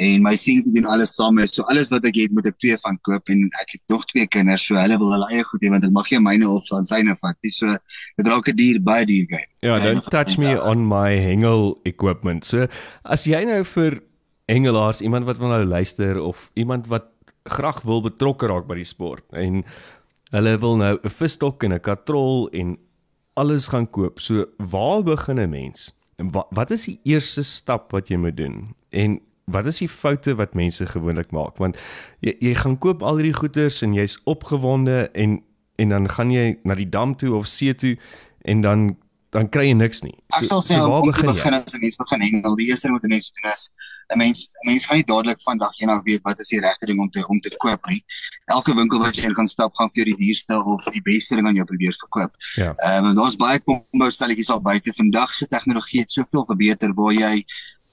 En 0.00 0.22
my 0.24 0.32
seun 0.40 0.64
doen 0.72 0.86
alles 0.88 1.12
saam 1.12 1.34
met 1.36 1.52
so 1.52 1.66
alles 1.68 1.90
wat 1.92 2.06
ek 2.08 2.16
het 2.16 2.32
moet 2.32 2.46
ek 2.48 2.56
twee 2.62 2.76
van 2.80 2.96
koop 3.04 3.28
en 3.32 3.42
ek 3.60 3.74
het 3.74 3.82
nog 3.92 4.06
twee 4.08 4.24
kinders 4.32 4.64
so 4.64 4.78
hulle 4.80 4.96
wil 5.02 5.12
hulle 5.12 5.28
eie 5.34 5.44
goed 5.44 5.60
hê 5.66 5.72
want 5.74 5.84
ek 5.84 5.92
mag 5.92 6.08
nie 6.08 6.20
myne 6.24 6.48
of 6.48 6.64
van 6.72 6.88
syne 6.88 7.16
vat 7.20 7.36
nie. 7.44 7.52
So 7.52 7.74
dit 8.16 8.30
raak 8.32 8.48
'n 8.48 8.56
duur 8.56 8.80
baie 8.80 9.04
duur 9.04 9.26
game. 9.28 9.48
Ja, 9.60 9.76
don't 9.78 10.08
touch 10.08 10.38
me 10.38 10.56
on 10.56 10.88
my 10.88 11.20
hengel 11.20 11.76
equipment. 11.84 12.48
So 12.48 12.66
as 13.04 13.26
jy 13.28 13.44
nou 13.44 13.62
vir 13.64 14.00
hengelaars, 14.48 15.04
iemand 15.04 15.28
wat 15.28 15.38
wil 15.38 15.52
nou 15.52 15.64
luister 15.64 16.20
of 16.22 16.50
iemand 16.54 16.88
wat 16.88 17.12
graag 17.44 17.82
wil 17.84 18.00
betrokke 18.00 18.48
raak 18.48 18.66
by 18.66 18.80
die 18.80 18.88
sport 18.88 19.24
en 19.36 19.64
hulle 20.32 20.58
wil 20.58 20.76
nou 20.76 20.96
'n 20.96 21.10
visstok 21.10 21.64
en 21.64 21.72
'n 21.72 21.80
katrol 21.80 22.48
en 22.52 22.78
alles 23.36 23.68
gaan 23.68 23.90
koop. 23.90 24.20
So 24.20 24.46
waar 24.56 25.02
begin 25.02 25.38
'n 25.38 25.50
mens? 25.50 25.92
En 26.16 26.30
wat 26.32 26.46
wat 26.50 26.70
is 26.70 26.84
die 26.84 27.00
eerste 27.04 27.42
stap 27.42 27.92
wat 27.92 28.08
jy 28.08 28.16
moet 28.16 28.36
doen? 28.36 28.74
En 28.90 29.20
wat 29.52 29.66
is 29.66 29.78
die 29.82 29.88
foute 29.88 30.34
wat 30.38 30.54
mense 30.54 30.86
gewoonlik 30.86 31.30
maak? 31.30 31.58
Want 31.58 31.78
jy 32.24 32.36
jy 32.40 32.54
gaan 32.54 32.78
koop 32.78 33.02
al 33.02 33.20
hierdie 33.20 33.36
goederes 33.36 33.82
en 33.82 33.94
jy's 33.94 34.18
opgewonde 34.24 35.08
en 35.14 35.40
en 35.80 35.88
dan 35.88 36.08
gaan 36.08 36.30
jy 36.30 36.58
na 36.68 36.74
die 36.76 36.88
dam 36.88 37.16
toe 37.16 37.34
of 37.34 37.48
see 37.48 37.74
toe 37.74 37.96
en 38.44 38.60
dan 38.60 38.90
dan 39.30 39.48
kry 39.48 39.68
jy 39.68 39.76
niks 39.78 40.02
nie. 40.02 40.16
So, 40.34 40.40
ek 40.40 40.48
sal 40.48 40.62
sê 40.66 40.76
so, 40.78 40.88
waar 40.90 41.04
begin 41.06 41.30
jy? 41.30 41.36
Begin 41.38 41.54
as 41.54 41.74
'n 41.74 41.80
mens 41.84 41.96
begin 41.96 42.24
hengel. 42.26 42.56
Die 42.58 42.66
eerste 42.70 42.88
ding 42.88 42.96
wat 42.98 43.06
'n 43.06 43.14
mens 43.14 43.30
doen 43.30 43.52
is 43.52 43.62
'n 44.10 44.18
mens 44.18 44.40
'n 44.62 44.66
mens 44.70 44.86
gaan 44.86 44.96
nie 44.96 45.06
dadelik 45.06 45.40
vandag 45.42 45.74
eendag 45.78 46.02
weet 46.02 46.22
wat 46.22 46.40
is 46.40 46.48
die 46.48 46.60
regte 46.60 46.86
ding 46.86 46.98
om 46.98 47.10
te 47.10 47.26
om 47.28 47.40
te 47.40 47.54
koop 47.56 47.86
nie. 47.86 48.04
Elke 48.50 48.74
winkel 48.74 48.98
wat 48.98 49.14
jy 49.14 49.24
in 49.24 49.34
gaan 49.34 49.46
stap 49.46 49.74
gaan 49.74 49.90
vir 49.94 50.02
jou 50.02 50.16
die 50.16 50.26
duurste 50.26 50.58
of 50.58 50.84
die 50.90 51.02
beste 51.02 51.38
ding 51.38 51.46
aan 51.46 51.54
jou 51.54 51.64
probeer 51.64 51.94
verkoop. 51.94 52.34
Ja. 52.54 52.74
Ehm 52.74 53.04
um, 53.04 53.14
daar's 53.14 53.36
baie 53.36 53.60
kombo 53.60 54.10
stelletjies 54.10 54.50
al 54.50 54.62
buite. 54.62 54.92
Vandag 54.92 55.32
se 55.32 55.46
tegnologie 55.46 56.00
het 56.00 56.10
soveel 56.10 56.44
verbeter 56.46 56.94
waar 56.94 57.14
jy 57.14 57.44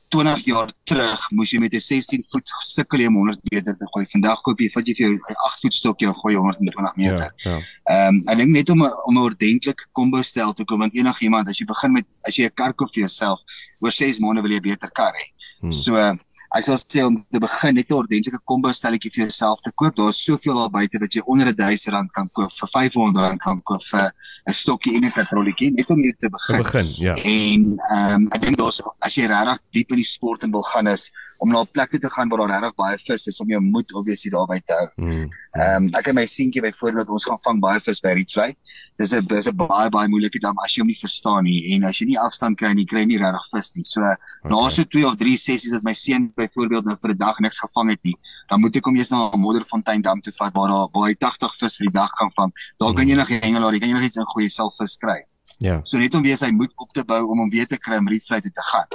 20 0.09 0.45
jaar 0.45 0.71
terug 0.83 1.23
moes 1.35 1.51
jy 1.51 1.59
met 1.59 1.73
'n 1.73 1.79
16 1.79 2.25
voet 2.31 2.51
sukkel 2.63 3.07
om 3.07 3.15
100 3.15 3.39
meter 3.51 3.77
te 3.77 3.87
gooi. 3.91 4.05
Vandag 4.11 4.41
koop 4.41 4.59
jy 4.59 4.69
vat 4.71 4.87
jy 4.87 4.93
vir 4.95 5.09
'n 5.09 5.39
8 5.47 5.61
voet 5.61 5.75
stokkie 5.75 6.07
en 6.07 6.15
gooi 6.15 6.35
120 6.35 6.95
meter. 6.95 7.33
Ja. 7.35 7.51
Ehm 7.51 7.63
ja. 7.85 8.07
um, 8.07 8.21
ek 8.31 8.37
dink 8.37 8.51
net 8.55 8.69
om 8.69 8.83
'n 8.83 8.91
om 9.05 9.17
'n 9.17 9.23
ordentlike 9.29 9.83
combo 9.91 10.21
stel 10.21 10.53
te 10.53 10.63
kom 10.63 10.79
want 10.79 10.95
enigiemand 10.95 11.47
as 11.49 11.59
jy 11.59 11.65
begin 11.65 11.91
met 11.91 12.07
as 12.21 12.35
jy 12.35 12.45
'n 12.45 12.53
kar 12.55 12.73
koop 12.73 12.93
vir 12.93 13.01
jouself 13.01 13.41
oor 13.79 13.91
6 13.91 14.19
maande 14.19 14.41
wil 14.41 14.51
jy 14.51 14.59
'n 14.59 14.69
beter 14.69 14.91
kar 14.91 15.13
hê. 15.13 15.25
Hmm. 15.59 15.71
So 15.71 16.17
Ek 16.55 16.63
sal 16.63 16.77
sê 16.79 17.03
om 17.03 17.17
te 17.31 17.39
begin 17.43 17.75
net 17.75 17.89
'n 17.91 17.99
ordentlike 17.99 18.39
kombo 18.45 18.71
stelletjie 18.71 19.11
vir 19.11 19.23
jouself 19.25 19.59
te 19.61 19.71
koop. 19.75 19.95
Daar's 19.95 20.23
soveel 20.23 20.55
daar 20.55 20.69
buite 20.69 20.99
dat 20.99 21.13
jy 21.13 21.21
onder 21.25 21.47
'n 21.47 21.55
1000 21.55 21.93
rand 21.93 22.11
kan 22.11 22.29
koop 22.33 22.51
vir 22.59 22.69
500 22.71 23.17
rand 23.17 23.41
kan 23.41 23.61
koop 23.63 23.83
vir 23.83 24.11
'n 24.47 24.53
stokkie 24.53 24.95
en 24.95 25.05
'n 25.05 25.11
katrolletjie 25.11 25.71
net 25.71 25.89
om 25.89 25.99
net 25.99 26.19
te 26.19 26.29
begin. 26.29 26.55
Te 26.55 26.63
begin, 26.63 26.93
ja. 26.95 27.15
En 27.15 27.61
ehm 27.91 28.13
um, 28.15 28.27
ek 28.31 28.41
dink 28.41 28.57
daar's 28.57 28.81
as 28.99 29.15
jy 29.15 29.25
regtig 29.25 29.59
diep 29.71 29.89
in 29.91 29.97
die 29.97 30.11
sport 30.15 30.43
en 30.43 30.51
wil 30.51 30.63
gaan 30.63 30.87
is 30.87 31.11
om 31.37 31.49
na 31.51 31.61
'n 31.61 31.71
plek 31.71 31.89
te 31.89 32.09
gaan 32.09 32.29
waar 32.29 32.39
daar 32.39 32.61
regtig 32.61 32.75
baie 32.75 32.97
vis 32.97 33.27
is 33.27 33.39
om 33.39 33.49
jou 33.49 33.61
moed 33.61 33.93
obviously 33.93 34.31
daarby 34.31 34.59
te 34.65 34.73
hou. 34.73 34.89
Hmm. 34.95 35.09
Ehm 35.09 35.81
mm. 35.81 35.85
um, 35.85 35.89
ek 35.99 36.07
en 36.07 36.15
my 36.15 36.25
seentjie 36.25 36.61
byvoorbeeld 36.61 37.09
ons 37.09 37.25
gaan 37.25 37.39
vang 37.39 37.59
baie 37.59 37.79
vis 37.79 37.99
by 37.99 38.13
Rietvlei. 38.17 38.55
Dis 38.97 39.13
'n 39.13 39.25
dis 39.27 39.47
'n 39.47 39.55
baie 39.55 39.89
baie 39.89 40.07
moeilike 40.07 40.39
dam 40.39 40.57
as 40.65 40.75
jy 40.75 40.81
hom 40.81 40.87
nie 40.87 40.99
verstaan 40.99 41.43
nie 41.43 41.73
en 41.73 41.83
as 41.83 41.99
jy 41.99 42.05
nie 42.05 42.19
afstand 42.19 42.57
kry 42.57 42.73
nie, 42.73 42.85
kry 42.85 42.99
jy 42.99 43.05
nie 43.05 43.21
regtig 43.21 43.47
vis 43.53 43.75
nie. 43.75 43.83
So 43.83 44.01
okay. 44.01 44.17
na 44.49 44.69
so 44.69 44.83
2 44.83 45.05
of 45.05 45.15
3 45.15 45.37
sessies 45.37 45.71
wat 45.71 45.83
my 45.83 45.93
seun 45.93 46.33
byvoorbeeld 46.35 46.85
nou 46.85 46.97
vir 47.01 47.11
'n 47.11 47.17
dag 47.17 47.39
niks 47.39 47.59
gevang 47.59 47.89
het 47.89 48.03
nie, 48.03 48.17
dan 48.49 48.61
moet 48.61 48.75
ek 48.75 48.85
hom 48.85 48.95
eers 48.95 49.11
na 49.11 49.29
'n 49.33 49.39
Modderfontein 49.39 50.01
dam 50.01 50.21
toe 50.21 50.33
vat 50.37 50.53
waar 50.53 50.69
daar 50.69 50.89
baie 50.89 51.15
80 51.15 51.55
vis 51.59 51.77
vir 51.77 51.85
die 51.91 51.97
dag 51.99 52.11
kan 52.19 52.31
vang. 52.35 52.51
Daar 52.77 52.93
kan 52.93 53.07
jy 53.07 53.15
nog 53.15 53.29
hengelaar, 53.29 53.73
jy 53.73 53.79
kan 53.79 53.89
nog 53.89 54.01
iets 54.01 54.15
in 54.17 54.25
goeie 54.25 54.49
self 54.49 54.75
vis 54.77 54.97
kry. 54.97 55.21
Ja. 55.57 55.79
So 55.83 55.97
net 55.97 56.13
om 56.15 56.21
weer 56.21 56.37
sy 56.37 56.51
moed 56.53 56.71
op 56.75 56.93
te 56.93 57.03
bou 57.05 57.23
om 57.25 57.39
hom 57.39 57.49
weer 57.49 57.67
te 57.67 57.77
kry 57.77 57.97
om 57.97 58.07
Rietvlei 58.07 58.41
toe 58.41 58.51
te 58.51 58.65
gaan. 58.71 58.87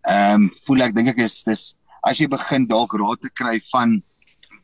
Ehm 0.00 0.42
um, 0.42 0.50
voel 0.64 0.86
ek 0.86 0.94
dink 0.96 1.12
ek 1.12 1.22
is 1.26 1.42
dis 1.44 1.64
as 2.08 2.20
jy 2.20 2.28
begin 2.28 2.66
dalk 2.66 2.92
raad 2.98 3.20
te 3.22 3.30
kry 3.34 3.58
van 3.70 4.02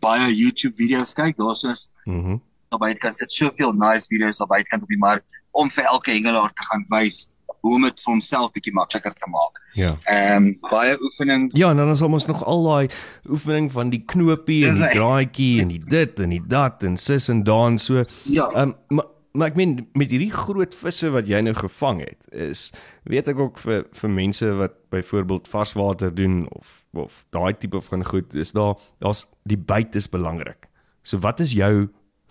baie 0.00 0.28
YouTube 0.34 0.76
video's 0.76 1.14
kyk, 1.14 1.36
daar's 1.38 1.64
is 1.64 1.90
mhm. 2.04 2.36
Mm 2.36 2.42
Daarby 2.66 2.96
kan 2.98 3.14
sit 3.14 3.30
soveel 3.30 3.72
nice 3.78 4.08
video's 4.10 4.40
op 4.42 4.50
buitekant 4.50 4.82
op 4.82 4.90
die 4.90 4.98
mark 4.98 5.22
om 5.54 5.70
vir 5.70 5.86
elke 5.86 6.10
hengelaar 6.10 6.50
te 6.50 6.64
gaan 6.66 6.82
wys 6.90 7.28
hoe 7.66 7.74
om 7.74 7.86
dit 7.86 8.02
vir 8.02 8.12
homself 8.12 8.52
bietjie 8.54 8.74
makliker 8.76 9.14
te 9.14 9.30
maak. 9.32 9.60
Ja. 9.78 9.92
Ehm 10.12 10.46
um, 10.46 10.70
baie 10.70 10.94
oefening. 11.02 11.48
Ja, 11.58 11.70
en 11.70 11.80
dan 11.82 11.90
is 11.90 12.02
ons 12.02 12.26
nog 12.26 12.44
al 12.44 12.62
daai 12.64 12.88
oefening 13.30 13.70
van 13.72 13.90
die 13.90 14.02
knopie 14.06 14.66
en 14.68 14.78
die 14.80 14.92
draadjie 14.94 15.60
en 15.62 15.74
die 15.74 15.82
dit 15.82 16.22
en 16.22 16.34
die 16.36 16.42
dat 16.48 16.86
en 16.86 16.96
sis 16.96 17.28
en 17.32 17.42
daan 17.44 17.78
so. 17.78 18.04
Ja. 18.22 18.48
Ehm 18.54 18.74
um, 18.74 18.74
maar 18.96 19.12
maar 19.36 19.52
ek 19.52 19.58
meen 19.58 19.74
met 19.98 20.10
hierdie 20.10 20.32
groot 20.32 20.74
visse 20.74 21.10
wat 21.14 21.28
jy 21.28 21.42
nou 21.44 21.54
gevang 21.56 22.00
het, 22.04 22.26
is 22.32 22.70
weet 23.08 23.28
ek 23.32 23.42
ook 23.42 23.60
vir 23.62 23.84
vir 24.00 24.12
mense 24.12 24.48
wat 24.60 24.78
byvoorbeeld 24.94 25.50
varswater 25.52 26.14
doen 26.14 26.46
of 26.56 26.80
of 26.96 27.20
daai 27.36 27.52
tipe 27.60 27.80
van 27.90 28.04
goed, 28.08 28.34
is 28.34 28.54
daar 28.56 28.74
daar's 29.04 29.26
die 29.44 29.60
byt 29.60 29.94
is 30.00 30.08
belangrik. 30.08 30.68
So 31.02 31.20
wat 31.22 31.40
is 31.44 31.52
jou 31.52 31.88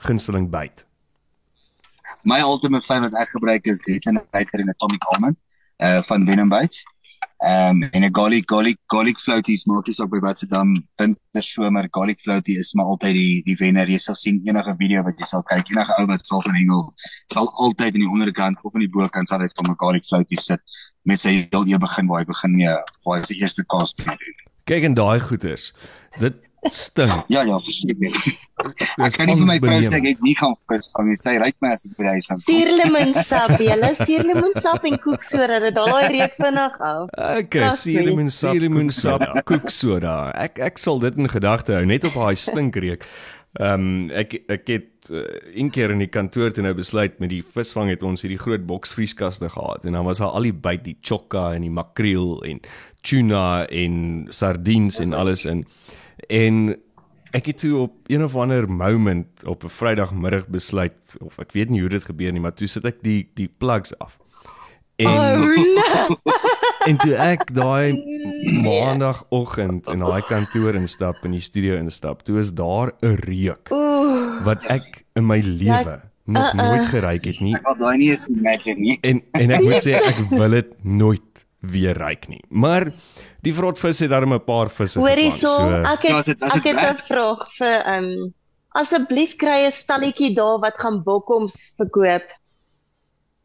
gunsteling 0.07 0.49
byt? 0.49 0.85
My 2.25 2.41
ultimate 2.41 2.85
favorite 2.85 3.17
ek 3.21 3.29
gebruik 3.37 3.67
is 3.69 3.83
dit 3.85 4.05
en 4.09 4.19
Atomic 4.19 5.05
Almond 5.13 5.37
uh 5.77 6.01
van 6.01 6.25
Venom 6.27 6.49
Bites. 6.49 6.85
Ehm 7.45 7.83
um, 7.83 7.89
en 7.91 8.03
'n 8.03 8.15
garlic 8.17 8.49
garlic 8.49 8.77
garlic 8.93 9.19
floaties 9.19 9.65
maak 9.69 9.85
jy 9.85 9.93
ook 10.01 10.09
by 10.09 10.19
wat 10.19 10.37
se 10.37 10.47
dam 10.49 10.69
winter 10.97 11.43
somer 11.43 11.87
garlic 11.91 12.19
floatie 12.19 12.57
is 12.57 12.73
maar 12.73 12.85
altyd 12.85 13.13
die 13.13 13.43
die 13.45 13.57
wenner. 13.59 13.87
Jy 13.87 13.99
sal 14.01 14.15
sien 14.15 14.39
enige 14.49 14.73
video 14.79 15.03
wat 15.03 15.19
jy 15.19 15.27
sal 15.29 15.43
kyk, 15.51 15.69
enige 15.69 15.93
ou 15.99 16.05
wat 16.09 16.25
sal 16.25 16.41
van 16.41 16.55
hengel 16.57 16.81
sal 17.33 17.51
altyd 17.53 17.93
aan 17.93 18.05
die 18.05 18.13
onderkant 18.15 18.57
of 18.63 18.73
aan 18.73 18.85
die 18.87 18.95
bokant 18.97 19.29
sal 19.29 19.39
hy 19.39 19.49
van 19.59 19.69
'n 19.69 19.77
garlic 19.83 20.05
floatie 20.09 20.41
sit 20.41 20.61
met 21.03 21.21
sy 21.21 21.35
heel 21.51 21.67
eers 21.69 21.83
begin 21.85 22.07
waar 22.07 22.19
hy 22.23 22.25
begin 22.25 22.51
nee, 22.51 22.75
waar 23.05 23.19
hy 23.19 23.25
sy 23.29 23.37
eerste 23.41 23.65
kaas 23.69 23.93
doen. 23.93 24.17
Kyk 24.65 24.83
en 24.89 24.97
daai 24.97 25.19
goeters. 25.19 25.73
Dit 26.17 26.41
stink. 26.71 27.23
Ja 27.27 27.43
ja, 27.43 27.59
verseker. 27.59 28.15
Ek 28.55 29.17
kan 29.17 29.27
nie 29.27 29.35
vir 29.35 29.47
my 29.49 29.57
vrou 29.59 29.77
sê 29.83 29.99
ek 29.99 30.07
het 30.13 30.23
nie 30.23 30.35
gaan 30.39 30.55
vis 30.71 30.87
van 30.95 31.11
jy 31.11 31.17
sê 31.19 31.35
ryk 31.41 31.57
my 31.63 31.71
as 31.75 31.85
ek 31.87 31.93
by 31.97 32.07
die 32.07 32.13
huis 32.15 32.29
aan. 32.31 32.41
Suurlemoensap, 32.45 33.53
julle 33.67 33.91
suurlemoensap 33.99 34.89
en 34.89 34.97
koeksoda, 35.05 35.61
dit 35.65 35.77
daai 35.77 36.05
reuk 36.15 36.35
vinnig 36.39 36.77
af. 36.89 37.13
Okay, 37.43 37.69
suurlemoensap, 37.83 38.51
suurlemoensap, 38.55 39.25
koeksoda. 39.51 40.17
Ek 40.47 40.61
ek 40.71 40.81
sal 40.81 41.01
dit 41.03 41.19
in 41.19 41.31
gedagte 41.31 41.75
hou 41.77 41.87
net 41.89 42.07
op 42.07 42.19
daai 42.19 42.35
stinkreuk. 42.39 43.07
Ehm 43.55 43.83
um, 43.87 44.07
ek 44.11 44.33
ek 44.51 44.71
het 44.73 45.11
uh, 45.15 45.23
een 45.55 45.69
keer 45.71 45.93
in 45.93 46.01
die 46.03 46.11
kantoor 46.11 46.51
toe 46.51 46.63
nou 46.63 46.73
besluit 46.75 47.21
met 47.23 47.31
die 47.31 47.43
visvang 47.55 47.91
het 47.93 48.03
ons 48.03 48.25
hierdie 48.25 48.39
groot 48.41 48.65
boksvrieskaste 48.67 49.47
gehad 49.53 49.85
en 49.87 49.95
dan 49.95 50.03
was 50.03 50.19
daar 50.19 50.35
al 50.35 50.47
die 50.49 50.55
byt 50.55 50.83
die 50.83 50.97
chokka 50.99 51.53
en 51.55 51.63
die 51.63 51.71
makreel 51.71 52.41
en 52.43 52.59
tuna 52.99 53.63
en 53.71 54.27
sardiens 54.35 54.99
en 54.99 55.15
alles 55.15 55.45
in 55.47 55.63
En 55.63 55.67
ek 57.35 57.45
het 57.51 57.57
toe 57.57 57.77
op 57.77 57.93
een 58.07 58.23
of 58.23 58.35
ander 58.35 58.69
moment 58.69 59.45
op 59.45 59.63
'n 59.63 59.69
Vrydagmiddag 59.69 60.47
besluit 60.47 61.17
of 61.19 61.39
ek 61.39 61.51
weet 61.51 61.69
nie 61.69 61.79
hoe 61.79 61.89
dit 61.89 62.03
gebeur 62.03 62.31
nie, 62.31 62.41
maar 62.41 62.53
toe 62.53 62.67
sit 62.67 62.85
ek 62.85 63.01
die 63.01 63.29
die 63.33 63.49
plugs 63.57 63.97
af. 63.99 64.17
En 64.95 65.07
oh, 65.07 65.39
no. 65.39 66.15
en 66.89 66.97
toe 66.97 67.15
ek 67.15 67.53
daai 67.53 67.99
maandagooggend 68.67 69.87
in 69.87 69.99
daai 69.99 70.21
kantoor 70.21 70.75
instap 70.75 71.25
in 71.25 71.31
die 71.31 71.43
studio 71.43 71.75
instap, 71.75 72.23
toe 72.23 72.39
is 72.39 72.53
daar 72.53 72.93
'n 73.01 73.15
reuk 73.27 73.69
wat 74.43 74.63
ek 74.69 75.05
in 75.13 75.25
my 75.25 75.39
lewe 75.39 76.01
nog 76.25 76.43
uh 76.43 76.53
-uh. 76.53 76.69
nooit 76.69 76.85
geruik 76.85 77.25
het 77.25 77.39
nie. 77.39 77.55
Ek 77.55 77.65
wil 77.65 77.75
daai 77.75 77.97
nie 77.97 78.09
eens 78.09 78.27
imagine 78.27 78.79
nie. 78.79 78.97
En 79.01 79.21
en 79.31 79.51
ek 79.51 79.63
moet 79.63 79.83
sê 79.85 79.91
ek 79.99 80.29
wil 80.29 80.49
dit 80.49 80.83
nooit 80.83 81.34
weer 81.71 81.97
ruik 81.97 82.27
nie. 82.27 82.43
Maar 82.49 82.91
Die 83.45 83.53
vrotvis 83.53 84.01
het 84.01 84.09
darem 84.09 84.33
'n 84.33 84.43
paar 84.43 84.69
visse 84.69 84.97
gevang. 84.97 85.07
Hoorie 85.07 85.37
so, 85.37 85.53
ek 85.93 86.01
het, 86.01 86.11
ja, 86.11 86.17
as 86.17 86.27
het, 86.27 86.41
as 86.41 86.55
ek 86.55 86.63
het 86.63 86.81
'n 86.81 86.97
vraag 87.09 87.41
vir 87.57 87.77
ehm 87.85 88.03
um, 88.03 88.33
asseblief 88.73 89.35
kry 89.35 89.65
'n 89.67 89.71
stalletjie 89.71 90.33
daar 90.35 90.59
wat 90.59 90.79
gaan 90.79 91.03
bokkoms 91.03 91.73
verkoop. 91.77 92.25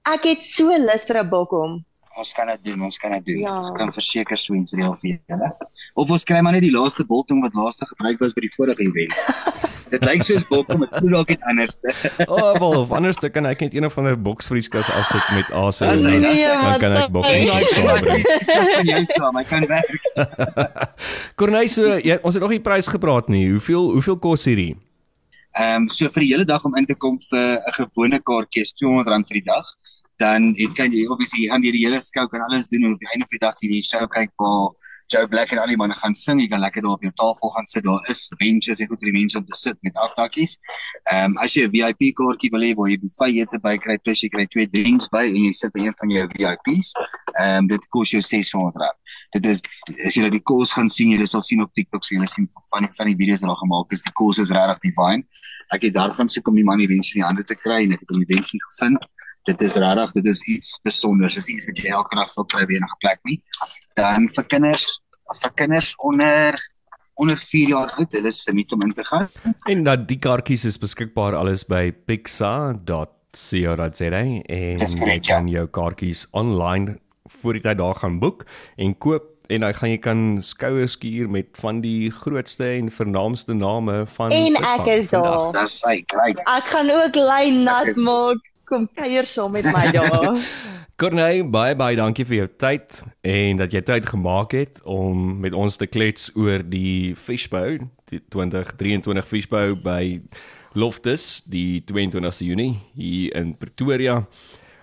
Ek 0.09 0.23
het 0.25 0.43
so 0.43 0.73
lus 0.73 1.05
vir 1.05 1.21
'n 1.23 1.29
bokkom. 1.29 1.85
Ons 2.17 2.33
kan 2.33 2.47
dit 2.47 2.65
doen, 2.65 2.83
ons 2.83 2.99
kan 2.99 3.13
dit 3.13 3.25
doen. 3.25 3.39
Ja. 3.39 3.61
Ek 3.69 3.77
kan 3.77 3.93
verseker 3.93 4.37
swens 4.37 4.73
reël 4.73 4.97
vir 4.97 5.21
julle. 5.27 5.57
Of 5.95 6.11
ons 6.11 6.25
kry 6.25 6.41
maar 6.41 6.53
net 6.53 6.63
die 6.63 6.73
laaste 6.73 7.07
boltong 7.07 7.43
wat 7.43 7.55
laaste 7.55 7.87
gebruik 7.87 8.19
was 8.21 8.33
by 8.33 8.41
die 8.41 8.55
vorige 8.57 8.83
event. 8.83 9.15
Dit 9.91 10.05
lyk 10.07 10.25
soos 10.27 10.45
bokkom, 10.49 10.85
dit 10.85 10.93
voel 10.97 11.15
dalk 11.17 11.33
iets 11.35 11.47
anderste. 11.51 11.95
O, 12.27 12.35
oh, 12.39 12.53
wel, 12.59 12.77
of 12.83 12.93
anderste 12.97 13.31
kan 13.35 13.49
ek 13.51 13.65
net 13.67 13.75
een 13.75 13.87
of 13.89 13.97
ander 13.99 14.19
boksvrieskas 14.19 14.91
afsit 14.95 15.33
met 15.35 15.51
asem. 15.63 16.05
Dan 16.05 16.79
kan 16.83 16.97
ek 17.01 17.11
bokkom 17.15 17.49
saambring. 17.75 18.29
Dis 18.39 18.71
van 18.75 18.93
jou 18.93 19.03
saam, 19.15 19.41
ek 19.43 19.51
kan 19.51 19.67
werk. 19.71 19.99
Corneille, 21.41 21.73
so, 21.73 21.99
jy, 21.99 22.21
ons 22.23 22.39
het 22.39 22.45
nog 22.45 22.55
nie 22.55 22.63
prys 22.65 22.91
gepraat 22.91 23.29
nie. 23.33 23.49
Hoeveel 23.51 23.91
hoeveel 23.97 24.21
kos 24.23 24.47
hierdie? 24.51 24.73
Ehm 25.59 25.83
um, 25.83 25.91
so 25.91 26.07
vir 26.15 26.23
die 26.23 26.33
hele 26.37 26.47
dag 26.47 26.63
om 26.65 26.77
in 26.79 26.87
te 26.87 26.95
kom 26.95 27.19
vir 27.31 27.59
'n 27.59 27.77
gewone 27.81 28.21
kaartjie 28.23 28.63
is 28.63 28.75
R200 28.79 29.27
vir 29.27 29.43
die 29.43 29.49
dag. 29.51 29.77
dan 30.21 30.53
het 30.57 30.73
kan 30.77 30.93
jy 30.93 31.07
obviously 31.09 31.49
aan 31.49 31.65
die 31.65 31.73
hele 31.73 32.01
skou 32.05 32.27
kan 32.29 32.43
alles 32.45 32.69
doen 32.69 32.85
en 32.85 32.95
op 32.97 33.01
die 33.01 33.09
einde 33.15 33.27
van 33.27 33.37
die 33.37 33.45
dag 33.47 33.63
jy 33.65 33.71
die 33.73 33.87
show 33.87 34.05
kyk 34.17 34.33
waar 34.43 34.69
Joe 35.11 35.27
Black 35.27 35.51
en 35.51 35.59
al 35.59 35.67
die 35.67 35.77
manne 35.79 35.95
gaan 35.99 36.15
sing, 36.15 36.39
jy 36.39 36.47
kan 36.53 36.61
lekker 36.63 36.85
daar 36.85 36.95
op 36.95 37.03
jou 37.03 37.11
tafel 37.19 37.51
gaan 37.51 37.67
sit. 37.67 37.83
Daar 37.83 38.05
is 38.13 38.21
benches 38.39 38.79
en 38.79 38.87
goed 38.93 39.01
vir 39.03 39.11
die 39.11 39.17
mense 39.17 39.39
om 39.41 39.47
te 39.49 39.57
sit 39.59 39.79
met 39.87 39.97
afdakkies. 40.05 40.53
Ehm 41.11 41.33
um, 41.33 41.35
as 41.43 41.57
jy 41.57 41.65
'n 41.67 41.73
VIP 41.75 42.13
kaartjie 42.21 42.51
wil 42.55 42.63
hê 42.63 42.71
waar 42.79 42.91
jy 42.93 42.99
buffet 43.03 43.41
ete 43.43 43.59
by 43.65 43.75
kry, 43.83 43.97
plus 44.05 44.23
jy 44.23 44.31
kry 44.31 44.47
twee 44.55 44.69
drinks 44.71 45.11
by 45.11 45.25
en 45.27 45.41
jy 45.49 45.51
sit 45.63 45.75
by 45.75 45.89
een 45.89 45.97
van 45.99 46.15
jou 46.15 46.27
VIP's, 46.37 46.93
ehm 46.95 47.59
um, 47.59 47.71
dit 47.75 47.91
kos 47.97 48.15
jou 48.15 48.23
600 48.23 48.79
rand. 48.85 48.99
Dit 49.35 49.51
is 49.51 49.59
as 50.07 50.15
jy 50.15 50.31
die 50.31 50.45
kos 50.53 50.79
gaan 50.79 50.89
sien, 50.89 51.11
jy 51.11 51.27
sal 51.27 51.43
sien 51.43 51.67
op 51.67 51.75
TikTok, 51.75 52.07
jy 52.07 52.23
sal 52.23 52.31
sien 52.37 52.47
van 52.71 52.87
die 52.87 52.95
van 52.95 53.11
die 53.11 53.19
video's 53.19 53.43
wat 53.43 53.51
daar 53.51 53.63
gemaak 53.67 53.99
is, 53.99 54.07
die 54.07 54.15
kos 54.15 54.39
is 54.39 54.55
regtig 54.55 54.79
divine. 54.87 55.27
Ek 55.75 55.83
het 55.91 55.95
daar 55.99 56.15
gaan 56.15 56.31
soek 56.31 56.47
om 56.47 56.55
die 56.55 56.69
man 56.71 56.79
eventually 56.79 57.19
in 57.19 57.27
die 57.27 57.31
hande 57.33 57.43
te 57.43 57.59
kry 57.59 57.83
en 57.83 57.99
ek 57.99 58.07
het 58.07 58.15
hom 58.15 58.23
eventually 58.23 58.63
gevind 58.71 59.11
dit 59.49 59.63
is 59.63 59.75
regtig 59.81 60.13
dit 60.13 60.27
is 60.27 60.43
iets 60.55 60.73
spesiaals 60.79 61.35
dis 61.35 61.49
iets 61.55 61.67
wat 61.71 61.79
jy 61.81 61.89
elke 61.95 62.17
dag 62.19 62.29
sal 62.29 62.45
kry 62.45 62.67
by 62.67 62.75
enige 62.79 62.99
plek 63.05 63.21
nie. 63.29 63.39
Dan 63.99 64.29
vir 64.37 64.45
kinders 64.53 64.87
vir 65.43 65.53
kinders 65.55 65.95
onder 65.99 66.59
onder 67.21 67.37
4 67.37 67.69
jaar 67.69 67.91
oud 68.01 68.11
dit 68.11 68.25
is 68.25 68.43
verniet 68.43 68.73
om 68.73 68.83
in 68.83 68.93
te 68.97 69.05
gaan. 69.05 69.29
En 69.69 69.85
dat 69.85 70.09
die 70.09 70.19
kaartjies 70.19 70.65
is 70.65 70.79
beskikbaar 70.81 71.35
alles 71.37 71.67
by 71.69 71.93
pixar.co.za 72.09 73.03
en 74.11 74.79
jy 75.11 75.21
kan 75.29 75.49
jou 75.49 75.67
kaartjies 75.69 76.27
online 76.33 76.99
voor 77.41 77.53
die 77.59 77.63
tyd 77.63 77.79
daar 77.79 77.95
gaan 78.01 78.19
boek 78.23 78.47
en 78.77 78.99
koop 78.99 79.29
en 79.51 79.61
dan 79.65 79.75
gaan 79.75 79.91
jy 79.91 79.99
kan 79.99 80.21
skoue 80.47 80.87
skuur 80.87 81.31
met 81.31 81.47
van 81.61 81.81
die 81.83 82.11
grootste 82.11 82.69
en 82.71 82.91
vernaamste 82.91 83.55
name 83.55 84.07
van 84.15 84.31
En 84.33 84.57
ek 84.57 84.87
is 84.87 85.09
daar. 85.11 85.51
Dis 85.57 85.83
hy, 85.89 85.97
kyk. 86.07 86.39
Ek 86.47 86.71
gaan 86.71 86.91
ook 86.95 87.19
lyn 87.19 87.63
nat 87.67 87.97
maak 87.99 88.39
kom 88.71 88.87
kuier 88.95 89.27
saam 89.27 89.53
met 89.57 89.67
my 89.75 89.91
daar. 89.95 90.39
Corneille, 91.01 91.47
baie 91.49 91.75
baie 91.75 91.97
dankie 91.97 92.27
vir 92.29 92.43
jou 92.43 92.49
tyd 92.61 92.99
en 93.25 93.61
dat 93.63 93.73
jy 93.73 93.81
tyd 93.89 94.09
gemaak 94.11 94.53
het 94.53 94.83
om 94.85 95.41
met 95.41 95.57
ons 95.57 95.79
te 95.81 95.89
klets 95.89 96.29
oor 96.37 96.61
die 96.61 97.17
Fishbow, 97.17 97.81
die 98.13 98.21
2023 98.29 99.27
Fishbow 99.27 99.73
by 99.81 100.21
Loftus, 100.77 101.41
die 101.51 101.81
22ste 101.89 102.47
Junie 102.47 102.75
hier 102.95 103.33
in 103.41 103.55
Pretoria. 103.59 104.21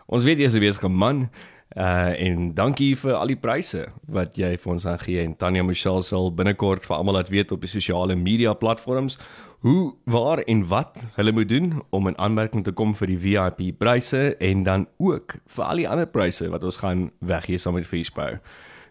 Ons 0.09 0.25
weet 0.27 0.41
jy 0.41 0.49
is 0.49 0.57
'n 0.57 0.65
besige 0.65 0.89
man. 0.89 1.29
Uh 1.75 2.15
en 2.17 2.53
dankie 2.55 2.95
vir 2.95 3.13
al 3.13 3.27
die 3.27 3.37
pryse 3.37 3.85
wat 4.07 4.37
jy 4.39 4.55
vir 4.57 4.71
ons 4.71 4.85
aangee 4.87 5.21
en 5.21 5.35
Tanya 5.35 5.63
Michelle 5.63 6.01
sal 6.01 6.31
binnekort 6.31 6.81
vir 6.81 6.95
almal 6.95 7.19
laat 7.19 7.29
weet 7.29 7.51
op 7.51 7.61
die 7.61 7.69
sosiale 7.69 8.15
media 8.15 8.53
platforms 8.53 9.19
hoe 9.65 9.95
waar 10.05 10.39
en 10.45 10.67
wat 10.67 11.05
hulle 11.15 11.31
moet 11.31 11.49
doen 11.49 11.81
om 11.89 12.07
in 12.07 12.17
aanmerking 12.17 12.63
te 12.63 12.71
kom 12.71 12.93
vir 12.95 13.13
die 13.13 13.19
VIP 13.23 13.77
pryse 13.79 14.35
en 14.37 14.63
dan 14.63 14.85
ook 14.97 15.39
vir 15.55 15.63
al 15.65 15.81
die 15.81 15.87
ander 15.89 16.07
pryse 16.07 16.49
wat 16.53 16.63
ons 16.63 16.77
gaan 16.83 17.07
weggee 17.19 17.57
saam 17.57 17.77
met 17.79 17.87
Fishbow. 17.87 18.37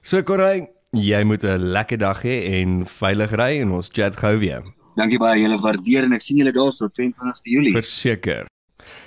So 0.03 0.23
Corey, 0.23 0.67
jy 0.91 1.23
moet 1.25 1.45
'n 1.45 1.71
lekker 1.77 1.99
dag 1.99 2.23
hê 2.23 2.61
en 2.61 2.87
veilig 2.87 3.33
ry 3.33 3.61
en 3.61 3.71
ons 3.71 3.91
chat 3.93 4.17
gou 4.17 4.39
weer. 4.39 4.63
Dankie 4.97 5.19
baie 5.19 5.41
julle 5.41 5.59
waardeer 5.61 6.05
en 6.05 6.13
ek 6.13 6.23
sien 6.23 6.39
julle 6.39 6.53
daar 6.53 6.73
so 6.73 6.89
22ste 6.89 7.51
Julie. 7.51 7.73
Verseker. 7.73 8.47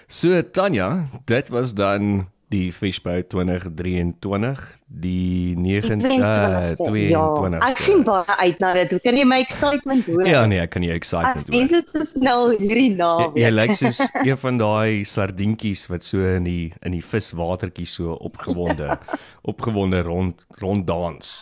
So 0.08 0.41
Tanya, 0.41 1.08
dit 1.26 1.50
was 1.50 1.74
dan 1.74 2.28
die 2.50 2.72
Fishbow 2.74 3.22
2023 3.30 4.62
die 4.90 5.54
29 5.58 6.18
ja, 6.18 7.26
ek 7.68 7.82
sien 7.82 8.02
baie 8.08 8.38
uit 8.42 8.62
na 8.64 8.72
dit. 8.74 8.96
Hoe 8.96 9.02
kan 9.04 9.20
jy 9.20 9.26
my 9.30 9.38
excitement 9.44 10.08
hoor? 10.10 10.24
Ja 10.26 10.42
nee, 10.50 10.58
ek 10.64 10.74
kan 10.74 10.86
jy 10.86 10.96
excitement 10.98 11.46
hoor. 11.46 11.68
Dis 11.68 11.76
dit 11.76 12.02
is 12.02 12.16
nou 12.18 12.40
hierdie 12.56 12.96
naam. 12.98 13.38
Jy, 13.38 13.44
jy 13.44 13.52
lyk 13.54 13.76
soos 13.78 14.02
een 14.28 14.42
van 14.42 14.58
daai 14.62 15.06
sardientjies 15.06 15.86
wat 15.92 16.08
so 16.08 16.26
in 16.26 16.50
die 16.50 16.66
in 16.82 16.98
die 16.98 17.06
viswatertjie 17.06 17.86
so 17.90 18.18
opgewonde 18.18 18.98
opgewonde 19.54 20.02
rond 20.10 20.42
rond 20.64 20.88
dans. 20.90 21.38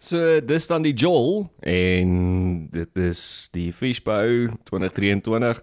So 0.00 0.40
dis 0.44 0.68
dan 0.68 0.84
die 0.84 0.94
Joel 0.96 1.46
en 1.60 2.68
dit 2.72 3.04
is 3.04 3.20
die 3.52 3.68
Fishbow 3.72 4.48
2023 4.68 5.60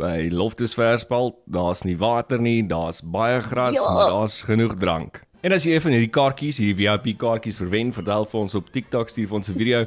by 0.00 0.28
Loftus 0.32 0.74
Verspal, 0.76 1.34
daar's 1.50 1.84
nie 1.84 1.96
water 2.00 2.40
nie, 2.40 2.60
daar's 2.66 3.02
baie 3.04 3.40
gras, 3.44 3.76
ja. 3.76 3.88
maar 3.92 4.14
daar's 4.14 4.40
genoeg 4.48 4.76
drank. 4.80 5.22
En 5.40 5.54
as 5.56 5.64
jy 5.64 5.76
een 5.76 5.84
van 5.84 5.96
hierdie 5.96 6.12
kaartjies, 6.12 6.60
hierdie 6.60 6.76
VIP 6.82 7.18
kaartjies 7.20 7.60
verwen, 7.60 7.94
vertel 7.96 8.26
vir 8.28 8.40
ons 8.42 8.56
op 8.58 8.68
TikTok 8.72 9.12
stuur 9.12 9.28
vir 9.30 9.40
ons 9.40 9.48
'n 9.48 9.56
video 9.56 9.84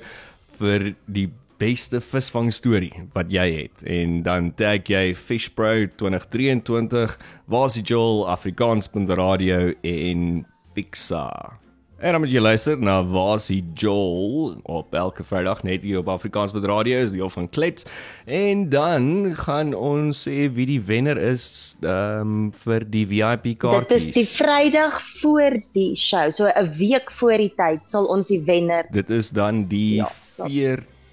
vir 0.59 0.93
die 1.05 1.29
beste 1.61 2.01
visvang 2.01 2.51
storie 2.53 2.93
wat 3.13 3.31
jy 3.31 3.45
het 3.61 3.83
en 3.87 4.21
dan 4.25 4.51
tag 4.59 4.89
jy 4.91 5.13
Fishpro 5.15 5.87
2023 6.01 7.17
was 7.47 7.77
die 7.79 7.85
Joel 7.85 8.25
Afrikaans.radio 8.27 9.73
in 9.81 10.45
Pixar. 10.73 11.62
En 12.03 12.11
dan 12.11 12.19
moet 12.19 12.33
jy 12.35 12.41
luister 12.43 12.79
na 12.83 12.97
Wasie 13.07 13.61
Joel 13.79 14.57
op 14.67 14.91
elke 14.93 15.23
Vrydag 15.23 15.61
net 15.63 15.85
hier 15.87 16.01
op 16.01 16.09
Afrikaans 16.11 16.51
met 16.51 16.65
radio 16.67 16.99
is 16.99 17.13
die 17.15 17.23
of 17.23 17.37
van 17.37 17.47
Klets. 17.49 17.85
En 18.27 18.65
dan 18.69 19.31
gaan 19.39 19.71
ons 19.73 20.25
sê 20.27 20.49
wie 20.51 20.65
die 20.67 20.81
wenner 20.83 21.15
is 21.15 21.45
ehm 21.79 22.33
um, 22.33 22.49
vir 22.65 22.83
die 22.91 23.05
VIP 23.07 23.47
kaartjies. 23.63 24.03
Dit 24.09 24.19
is 24.19 24.19
die 24.19 24.43
Vrydag 24.43 24.99
voor 25.21 25.55
die 25.79 25.95
show. 25.95 26.27
So 26.27 26.51
'n 26.51 26.75
week 26.75 27.07
voor 27.21 27.39
die 27.39 27.53
tyd 27.55 27.87
sal 27.87 28.11
ons 28.11 28.27
die 28.27 28.41
wenner. 28.43 28.83
Dit 28.91 29.09
is 29.09 29.29
dan 29.29 29.63
die 29.71 30.03
ja, 30.03 30.11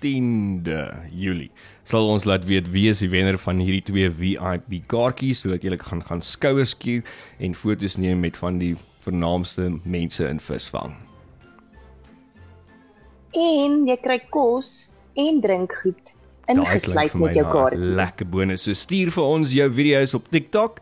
14de 0.02 0.90
Julie. 1.14 1.50
Sal 1.90 2.06
ons 2.06 2.22
laat 2.22 2.44
weet 2.46 2.68
wie 2.70 2.84
is 2.86 3.00
die 3.02 3.08
wenner 3.10 3.34
van 3.42 3.58
hierdie 3.58 3.82
twee 3.82 4.10
VIP 4.14 4.76
kaartjies 4.92 5.40
sodat 5.42 5.64
julle 5.66 5.78
kan 5.80 6.04
gaan 6.06 6.20
skouers 6.22 6.70
skuur 6.76 7.00
en 7.42 7.56
foto's 7.58 7.96
neem 7.98 8.20
met 8.22 8.36
van 8.38 8.60
die 8.60 8.76
vernaamste 9.02 9.66
mense 9.82 10.22
in 10.22 10.38
visvang. 10.38 10.94
En 13.34 13.74
jy 13.90 13.96
kry 14.04 14.20
kos 14.30 14.70
en 15.18 15.42
drinkgoed 15.42 16.14
ingesluit 16.54 17.14
met 17.14 17.38
jou 17.38 17.46
kaartjie. 17.52 17.94
Lekker 18.00 18.28
bonus. 18.28 18.66
So 18.66 18.76
stuur 18.76 19.12
vir 19.14 19.24
ons 19.24 19.54
jou 19.54 19.68
video's 19.72 20.14
op 20.16 20.28
TikTok 20.30 20.80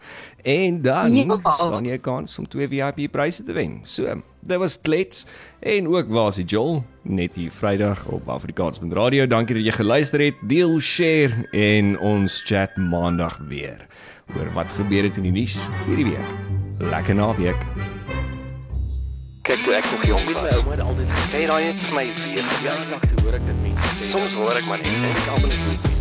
en 0.48 0.82
dan 0.82 1.14
ja. 1.14 1.38
staan 1.52 1.88
jy 1.88 1.98
kans 2.02 2.38
om 2.38 2.48
twee 2.48 2.68
VIP 2.70 3.08
pryse 3.12 3.44
te 3.44 3.56
wen. 3.56 3.80
So, 3.84 4.20
dit 4.40 4.60
was 4.60 4.78
klets 4.80 5.26
en 5.60 5.88
ook 5.90 6.12
was 6.14 6.38
die 6.40 6.46
Joel 6.48 6.82
net 7.02 7.34
hier 7.34 7.50
Vrydag 7.50 8.06
op 8.06 8.28
Afrikaans 8.28 8.80
met 8.80 8.92
radio. 8.96 9.26
Dankie 9.26 9.58
dat 9.58 9.64
jy 9.64 9.76
geluister 9.80 10.24
het. 10.28 10.38
Deel, 10.48 10.78
share 10.80 11.48
en 11.52 11.98
ons 11.98 12.42
chat 12.46 12.76
maandag 12.76 13.40
weer 13.48 13.86
oor 14.36 14.52
wat 14.54 14.70
gebeur 14.76 15.08
het 15.08 15.16
in 15.16 15.30
die 15.30 15.36
nuus 15.40 15.66
hierdie 15.86 16.10
week. 16.12 16.36
Lekker 16.78 17.16
naweek. 17.16 18.17
Kyk 19.48 19.62
toe 19.64 19.74
ek 19.74 19.86
nog 19.90 20.02
jong 20.04 20.24
was, 20.28 20.40
my 20.44 20.50
ouma 20.58 20.74
het 20.74 20.80
altyd 20.84 21.12
gesê 21.16 21.46
daai 21.48 21.62
het 21.70 21.78
vir 21.86 21.94
my 21.96 22.04
weer 22.18 22.50
jaar 22.66 22.82
lank 22.90 23.06
te 23.08 23.22
hoor 23.22 23.38
ek 23.40 23.46
dit 23.48 23.62
mense. 23.64 24.10
Soms 24.10 24.34
hoor 24.36 24.60
ek 24.60 24.68
maar 24.68 24.82
net 24.84 24.92
en 24.92 25.06
ek 25.08 25.30
almal 25.32 25.56
net 25.56 25.97